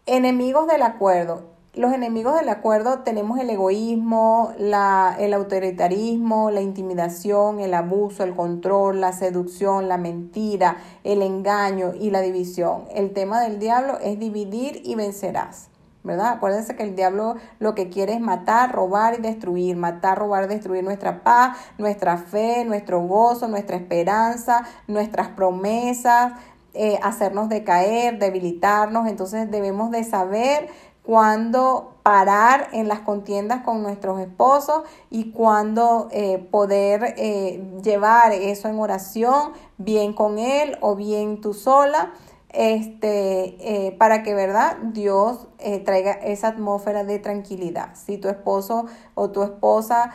Enemigos 0.07 0.67
del 0.67 0.83
acuerdo 0.83 1.54
los 1.77 1.93
enemigos 1.93 2.37
del 2.37 2.49
acuerdo 2.49 3.01
tenemos 3.01 3.39
el 3.41 3.51
egoísmo, 3.51 4.53
la, 4.59 5.17
el 5.19 5.35
autoritarismo, 5.35 6.51
la 6.51 6.61
intimidación, 6.61 7.59
el 7.61 7.75
abuso, 7.75 8.23
el 8.23 8.35
control, 8.35 9.01
la 9.01 9.13
seducción, 9.13 9.89
la 9.89 9.99
mentira, 9.99 10.77
el 11.03 11.23
engaño 11.23 11.93
y 11.99 12.11
la 12.11 12.21
división. 12.21 12.85
El 12.95 13.13
tema 13.13 13.41
del 13.41 13.59
diablo 13.59 13.99
es 14.01 14.19
dividir 14.19 14.83
y 14.85 14.95
vencerás. 14.95 15.69
¿verdad? 16.05 16.35
Acuérdense 16.35 16.77
que 16.77 16.83
el 16.83 16.95
diablo 16.95 17.37
lo 17.59 17.75
que 17.75 17.89
quiere 17.89 18.13
es 18.13 18.21
matar, 18.21 18.73
robar 18.73 19.15
y 19.19 19.23
destruir, 19.23 19.75
matar, 19.77 20.19
robar, 20.19 20.49
destruir 20.49 20.85
nuestra 20.85 21.25
paz, 21.25 21.57
nuestra 21.79 22.19
fe, 22.19 22.65
nuestro 22.67 23.01
gozo, 23.01 23.49
nuestra 23.49 23.77
esperanza, 23.77 24.65
nuestras 24.87 25.29
promesas, 25.29 26.35
eh, 26.75 26.99
hacernos 27.03 27.49
decaer, 27.49 28.19
debilitarnos. 28.19 29.09
Entonces 29.09 29.51
debemos 29.51 29.91
de 29.91 30.05
saber 30.05 30.69
cuándo 31.05 31.95
parar 32.03 32.69
en 32.73 32.89
las 32.89 33.01
contiendas 33.01 33.63
con 33.63 33.83
nuestros 33.83 34.21
esposos 34.21 34.83
y 35.11 35.31
cuándo 35.33 36.09
eh, 36.11 36.39
poder 36.51 37.15
eh, 37.17 37.63
llevar 37.83 38.33
eso 38.33 38.69
en 38.69 38.79
oración, 38.79 39.53
bien 39.79 40.13
con 40.13 40.39
él 40.39 40.77
o 40.81 40.97
bien 40.97 41.41
tú 41.41 41.55
sola 41.55 42.13
este, 42.53 43.87
eh, 43.87 43.93
para 43.99 44.23
que, 44.23 44.33
¿verdad? 44.33 44.77
Dios 44.93 45.49
eh, 45.59 45.81
traiga 45.81 46.13
esa 46.13 46.49
atmósfera 46.49 47.03
de 47.03 47.19
tranquilidad. 47.19 47.95
Si 47.95 48.17
tu 48.17 48.29
esposo 48.29 48.87
o 49.15 49.31
tu 49.31 49.43
esposa 49.43 50.13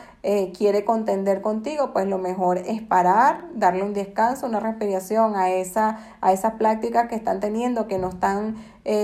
quiere 0.56 0.84
contender 0.84 1.40
contigo, 1.40 1.94
pues 1.94 2.06
lo 2.06 2.18
mejor 2.18 2.58
es 2.58 2.82
parar, 2.82 3.48
darle 3.54 3.82
un 3.82 3.94
descanso, 3.94 4.46
una 4.46 4.60
respiración 4.60 5.34
a, 5.34 5.48
esa, 5.50 5.98
a 6.20 6.34
esas 6.34 6.54
prácticas 6.54 7.08
que 7.08 7.14
están 7.14 7.40
teniendo, 7.40 7.86
que 7.88 7.96
no 7.96 8.10
están 8.10 8.56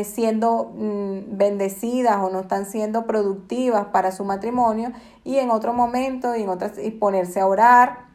siendo 0.05 0.73
mm, 0.75 1.37
bendecidas 1.37 2.17
o 2.19 2.31
no 2.31 2.41
están 2.41 2.67
siendo 2.67 3.07
productivas 3.07 3.87
para 3.87 4.13
su 4.13 4.25
matrimonio 4.25 4.93
y 5.25 5.37
en 5.37 5.51
otro 5.51 5.73
momento 5.73 6.35
y, 6.35 6.43
en 6.43 6.49
otras, 6.49 6.79
y 6.79 6.91
ponerse 6.91 7.41
a 7.41 7.47
orar 7.47 8.07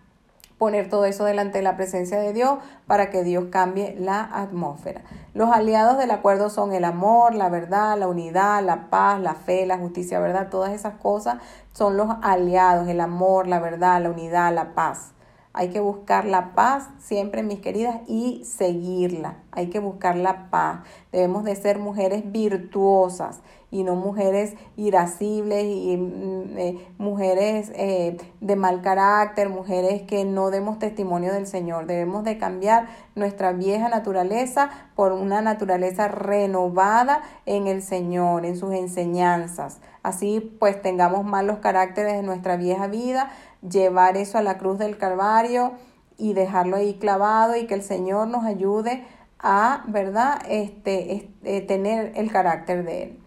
poner 0.61 0.89
todo 0.89 1.05
eso 1.05 1.25
delante 1.25 1.57
de 1.57 1.63
la 1.63 1.75
presencia 1.75 2.19
de 2.19 2.33
Dios 2.33 2.59
para 2.85 3.09
que 3.09 3.23
Dios 3.23 3.45
cambie 3.49 3.95
la 3.97 4.21
atmósfera. 4.21 5.01
Los 5.33 5.51
aliados 5.51 5.97
del 5.97 6.11
acuerdo 6.11 6.51
son 6.51 6.71
el 6.73 6.83
amor, 6.83 7.33
la 7.33 7.49
verdad, 7.49 7.97
la 7.97 8.07
unidad, 8.07 8.63
la 8.63 8.91
paz, 8.91 9.19
la 9.19 9.33
fe, 9.33 9.65
la 9.65 9.79
justicia, 9.79 10.19
¿verdad? 10.19 10.49
Todas 10.51 10.73
esas 10.73 10.99
cosas 10.99 11.37
son 11.73 11.97
los 11.97 12.09
aliados, 12.21 12.87
el 12.89 13.01
amor, 13.01 13.47
la 13.47 13.59
verdad, 13.59 14.03
la 14.03 14.11
unidad, 14.11 14.53
la 14.53 14.75
paz. 14.75 15.13
Hay 15.53 15.69
que 15.69 15.81
buscar 15.81 16.25
la 16.25 16.55
paz 16.55 16.87
siempre, 16.99 17.43
mis 17.43 17.59
queridas, 17.59 17.99
y 18.07 18.43
seguirla. 18.45 19.39
Hay 19.51 19.67
que 19.67 19.79
buscar 19.79 20.15
la 20.15 20.49
paz. 20.49 20.81
Debemos 21.11 21.43
de 21.43 21.55
ser 21.55 21.77
mujeres 21.77 22.31
virtuosas 22.31 23.41
y 23.69 23.83
no 23.83 23.95
mujeres 23.95 24.55
irascibles 24.75 25.65
y 25.65 25.97
mm, 25.97 26.57
eh, 26.57 26.87
mujeres 26.97 27.71
eh, 27.75 28.17
de 28.39 28.55
mal 28.55 28.81
carácter, 28.81 29.49
mujeres 29.49 30.03
que 30.03 30.23
no 30.25 30.51
demos 30.51 30.79
testimonio 30.79 31.33
del 31.33 31.47
Señor. 31.47 31.85
Debemos 31.85 32.23
de 32.23 32.37
cambiar 32.37 32.87
nuestra 33.15 33.51
vieja 33.51 33.89
naturaleza 33.89 34.69
por 34.95 35.11
una 35.11 35.41
naturaleza 35.41 36.07
renovada 36.07 37.23
en 37.45 37.67
el 37.67 37.81
Señor, 37.81 38.45
en 38.45 38.57
sus 38.57 38.73
enseñanzas. 38.73 39.79
Así 40.03 40.39
pues 40.59 40.81
tengamos 40.81 41.25
malos 41.25 41.59
caracteres 41.59 42.13
en 42.13 42.25
nuestra 42.25 42.57
vieja 42.57 42.87
vida, 42.87 43.31
llevar 43.67 44.17
eso 44.17 44.37
a 44.37 44.41
la 44.41 44.57
cruz 44.57 44.79
del 44.79 44.97
Calvario 44.97 45.73
y 46.17 46.33
dejarlo 46.33 46.77
ahí 46.77 46.95
clavado 46.95 47.55
y 47.55 47.67
que 47.67 47.73
el 47.73 47.83
Señor 47.83 48.27
nos 48.27 48.45
ayude 48.45 49.03
a, 49.39 49.83
¿verdad?, 49.87 50.41
este, 50.47 51.13
este, 51.15 51.61
tener 51.61 52.13
el 52.15 52.31
carácter 52.31 52.85
de 52.85 53.03
Él. 53.03 53.19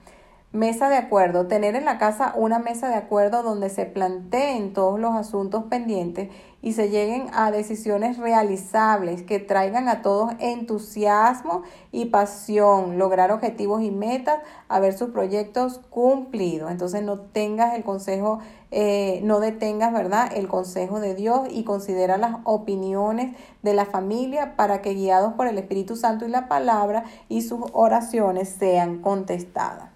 Mesa 0.52 0.88
de 0.88 0.96
acuerdo, 0.96 1.48
tener 1.48 1.74
en 1.74 1.84
la 1.84 1.98
casa 1.98 2.32
una 2.36 2.60
mesa 2.60 2.88
de 2.88 2.94
acuerdo 2.94 3.42
donde 3.42 3.70
se 3.70 3.86
planteen 3.86 4.72
todos 4.72 5.00
los 5.00 5.16
asuntos 5.16 5.64
pendientes 5.64 6.30
y 6.64 6.72
se 6.72 6.88
lleguen 6.88 7.26
a 7.34 7.50
decisiones 7.50 8.16
realizables 8.16 9.22
que 9.22 9.38
traigan 9.38 9.86
a 9.86 10.00
todos 10.00 10.32
entusiasmo 10.38 11.62
y 11.92 12.06
pasión, 12.06 12.96
lograr 12.96 13.30
objetivos 13.32 13.82
y 13.82 13.90
metas, 13.90 14.38
a 14.68 14.80
ver 14.80 14.96
sus 14.96 15.10
proyectos 15.10 15.82
cumplidos. 15.90 16.70
Entonces 16.70 17.02
no 17.02 17.20
tengas 17.20 17.74
el 17.74 17.84
consejo, 17.84 18.38
eh, 18.70 19.20
no 19.24 19.40
detengas, 19.40 19.92
¿verdad? 19.92 20.32
El 20.34 20.48
consejo 20.48 21.00
de 21.00 21.14
Dios 21.14 21.48
y 21.50 21.64
considera 21.64 22.16
las 22.16 22.36
opiniones 22.44 23.36
de 23.62 23.74
la 23.74 23.84
familia 23.84 24.56
para 24.56 24.80
que 24.80 24.94
guiados 24.94 25.34
por 25.34 25.46
el 25.46 25.58
Espíritu 25.58 25.96
Santo 25.96 26.24
y 26.24 26.30
la 26.30 26.48
palabra 26.48 27.04
y 27.28 27.42
sus 27.42 27.60
oraciones 27.74 28.48
sean 28.48 29.02
contestadas. 29.02 29.90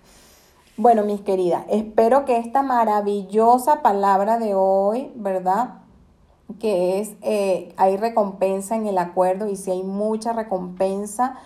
Bueno, 0.76 1.02
mis 1.02 1.22
queridas, 1.22 1.64
espero 1.70 2.26
que 2.26 2.36
esta 2.36 2.60
maravillosa 2.60 3.80
palabra 3.80 4.38
de 4.38 4.54
hoy, 4.54 5.10
¿verdad? 5.16 5.87
Que 6.58 7.00
es, 7.00 7.10
eh, 7.22 7.74
hay 7.76 7.96
recompensa 7.96 8.76
en 8.76 8.86
el 8.86 8.98
acuerdo 8.98 9.48
y 9.48 9.56
si 9.56 9.70
hay 9.70 9.82
mucha 9.82 10.32
recompensa, 10.32 11.36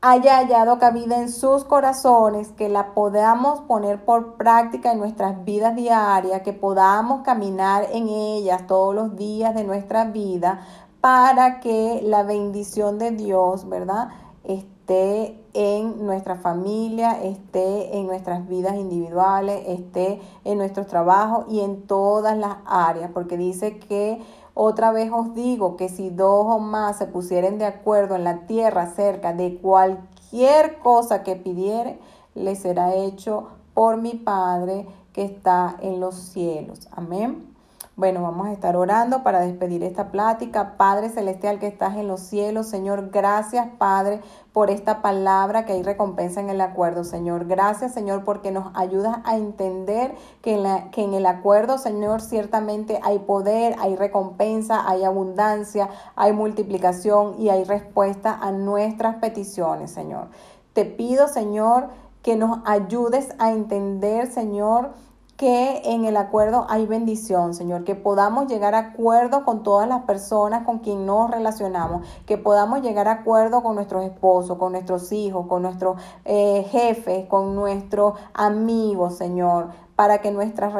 haya 0.00 0.36
hallado 0.36 0.78
cabida 0.78 1.16
en 1.18 1.30
sus 1.30 1.64
corazones, 1.64 2.52
que 2.52 2.68
la 2.68 2.94
podamos 2.94 3.60
poner 3.62 4.04
por 4.04 4.34
práctica 4.34 4.92
en 4.92 4.98
nuestras 4.98 5.44
vidas 5.44 5.74
diarias, 5.74 6.42
que 6.42 6.52
podamos 6.52 7.22
caminar 7.22 7.86
en 7.92 8.08
ellas 8.08 8.66
todos 8.66 8.94
los 8.94 9.16
días 9.16 9.54
de 9.54 9.64
nuestra 9.64 10.04
vida 10.04 10.60
para 11.00 11.60
que 11.60 12.00
la 12.02 12.22
bendición 12.22 12.98
de 12.98 13.12
Dios, 13.12 13.68
¿verdad? 13.68 14.08
esté 14.46 15.42
en 15.56 16.04
nuestra 16.04 16.36
familia, 16.36 17.22
esté 17.22 17.96
en 17.96 18.06
nuestras 18.06 18.46
vidas 18.46 18.76
individuales, 18.76 19.62
esté 19.66 20.20
en 20.44 20.58
nuestros 20.58 20.86
trabajos 20.86 21.46
y 21.48 21.60
en 21.60 21.86
todas 21.86 22.36
las 22.36 22.56
áreas, 22.66 23.10
porque 23.14 23.38
dice 23.38 23.78
que 23.78 24.20
otra 24.52 24.92
vez 24.92 25.10
os 25.10 25.34
digo 25.34 25.76
que 25.76 25.88
si 25.88 26.10
dos 26.10 26.44
o 26.46 26.58
más 26.58 26.98
se 26.98 27.06
pusieren 27.06 27.58
de 27.58 27.64
acuerdo 27.64 28.16
en 28.16 28.24
la 28.24 28.46
tierra 28.46 28.82
acerca 28.82 29.32
de 29.32 29.56
cualquier 29.56 30.78
cosa 30.80 31.22
que 31.22 31.36
pidiere, 31.36 31.98
le 32.34 32.54
será 32.54 32.94
hecho 32.94 33.48
por 33.72 33.96
mi 33.96 34.12
Padre 34.12 34.86
que 35.14 35.24
está 35.24 35.76
en 35.80 36.00
los 36.00 36.16
cielos. 36.16 36.86
Amén. 36.90 37.55
Bueno, 37.98 38.20
vamos 38.20 38.48
a 38.48 38.52
estar 38.52 38.76
orando 38.76 39.22
para 39.22 39.40
despedir 39.40 39.82
esta 39.82 40.10
plática. 40.10 40.76
Padre 40.76 41.08
Celestial 41.08 41.58
que 41.58 41.66
estás 41.66 41.96
en 41.96 42.08
los 42.08 42.20
cielos, 42.20 42.68
Señor, 42.68 43.08
gracias 43.08 43.68
Padre 43.78 44.20
por 44.52 44.68
esta 44.68 45.00
palabra 45.00 45.64
que 45.64 45.72
hay 45.72 45.82
recompensa 45.82 46.40
en 46.40 46.50
el 46.50 46.60
acuerdo, 46.60 47.04
Señor. 47.04 47.46
Gracias, 47.46 47.94
Señor, 47.94 48.22
porque 48.22 48.50
nos 48.50 48.70
ayudas 48.74 49.16
a 49.24 49.38
entender 49.38 50.14
que 50.42 50.56
en, 50.56 50.64
la, 50.64 50.90
que 50.90 51.04
en 51.04 51.14
el 51.14 51.24
acuerdo, 51.24 51.78
Señor, 51.78 52.20
ciertamente 52.20 53.00
hay 53.02 53.18
poder, 53.20 53.74
hay 53.78 53.96
recompensa, 53.96 54.86
hay 54.86 55.02
abundancia, 55.02 55.88
hay 56.16 56.34
multiplicación 56.34 57.40
y 57.40 57.48
hay 57.48 57.64
respuesta 57.64 58.38
a 58.38 58.52
nuestras 58.52 59.16
peticiones, 59.16 59.90
Señor. 59.90 60.28
Te 60.74 60.84
pido, 60.84 61.28
Señor, 61.28 61.88
que 62.20 62.36
nos 62.36 62.58
ayudes 62.66 63.30
a 63.38 63.52
entender, 63.52 64.30
Señor, 64.30 64.90
que 65.36 65.82
en 65.84 66.06
el 66.06 66.16
acuerdo 66.16 66.66
hay 66.70 66.86
bendición, 66.86 67.52
Señor, 67.52 67.84
que 67.84 67.94
podamos 67.94 68.46
llegar 68.46 68.74
a 68.74 68.78
acuerdo 68.78 69.44
con 69.44 69.62
todas 69.62 69.86
las 69.86 70.02
personas 70.02 70.64
con 70.64 70.78
quien 70.78 71.04
nos 71.04 71.30
relacionamos, 71.30 72.06
que 72.24 72.38
podamos 72.38 72.80
llegar 72.80 73.06
a 73.06 73.12
acuerdo 73.12 73.62
con 73.62 73.74
nuestros 73.74 74.04
esposos, 74.04 74.56
con 74.56 74.72
nuestros 74.72 75.12
hijos, 75.12 75.46
con 75.46 75.62
nuestros 75.62 76.00
eh, 76.24 76.66
jefes, 76.70 77.26
con 77.26 77.54
nuestros 77.54 78.14
amigos, 78.32 79.16
Señor, 79.16 79.68
para 79.94 80.22
que 80.22 80.30
nuestras 80.30 80.72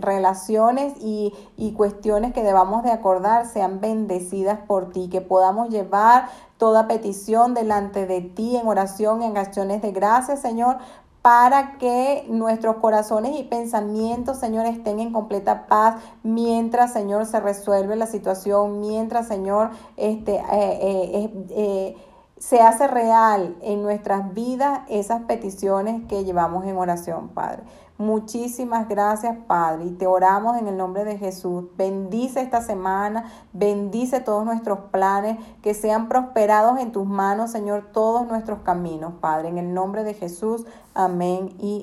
relaciones 0.00 0.94
y, 1.00 1.32
y 1.56 1.72
cuestiones 1.72 2.32
que 2.32 2.42
debamos 2.42 2.82
de 2.82 2.90
acordar 2.90 3.46
sean 3.46 3.80
bendecidas 3.80 4.58
por 4.66 4.90
ti, 4.90 5.08
que 5.08 5.20
podamos 5.20 5.68
llevar 5.70 6.28
toda 6.56 6.86
petición 6.86 7.54
delante 7.54 8.06
de 8.06 8.20
ti 8.20 8.56
en 8.56 8.66
oración, 8.66 9.22
en 9.22 9.36
acciones 9.36 9.82
de 9.82 9.90
gracias, 9.90 10.40
Señor, 10.40 10.78
para 11.22 11.78
que 11.78 12.26
nuestros 12.28 12.76
corazones 12.76 13.38
y 13.38 13.44
pensamientos, 13.44 14.38
Señor, 14.38 14.66
estén 14.66 14.98
en 14.98 15.12
completa 15.12 15.66
paz 15.68 16.02
mientras, 16.24 16.92
Señor, 16.92 17.26
se 17.26 17.38
resuelve 17.38 17.94
la 17.94 18.06
situación, 18.06 18.80
mientras, 18.80 19.28
Señor, 19.28 19.70
este, 19.96 20.34
eh, 20.34 20.42
eh, 20.52 21.46
eh, 21.50 21.96
se 22.38 22.60
hace 22.60 22.88
real 22.88 23.56
en 23.62 23.82
nuestras 23.82 24.34
vidas 24.34 24.80
esas 24.88 25.22
peticiones 25.22 26.02
que 26.08 26.24
llevamos 26.24 26.66
en 26.66 26.76
oración, 26.76 27.28
Padre. 27.28 27.62
Muchísimas 28.02 28.88
gracias, 28.88 29.36
Padre, 29.46 29.84
y 29.84 29.90
te 29.92 30.08
oramos 30.08 30.58
en 30.58 30.66
el 30.66 30.76
nombre 30.76 31.04
de 31.04 31.18
Jesús. 31.18 31.66
Bendice 31.76 32.40
esta 32.40 32.60
semana, 32.60 33.26
bendice 33.52 34.18
todos 34.18 34.44
nuestros 34.44 34.80
planes, 34.90 35.38
que 35.62 35.72
sean 35.72 36.08
prosperados 36.08 36.80
en 36.80 36.90
tus 36.90 37.06
manos, 37.06 37.52
Señor, 37.52 37.90
todos 37.92 38.26
nuestros 38.26 38.58
caminos, 38.62 39.12
Padre, 39.20 39.50
en 39.50 39.58
el 39.58 39.72
nombre 39.72 40.02
de 40.02 40.14
Jesús. 40.14 40.66
Amén 40.94 41.54
y 41.60 41.78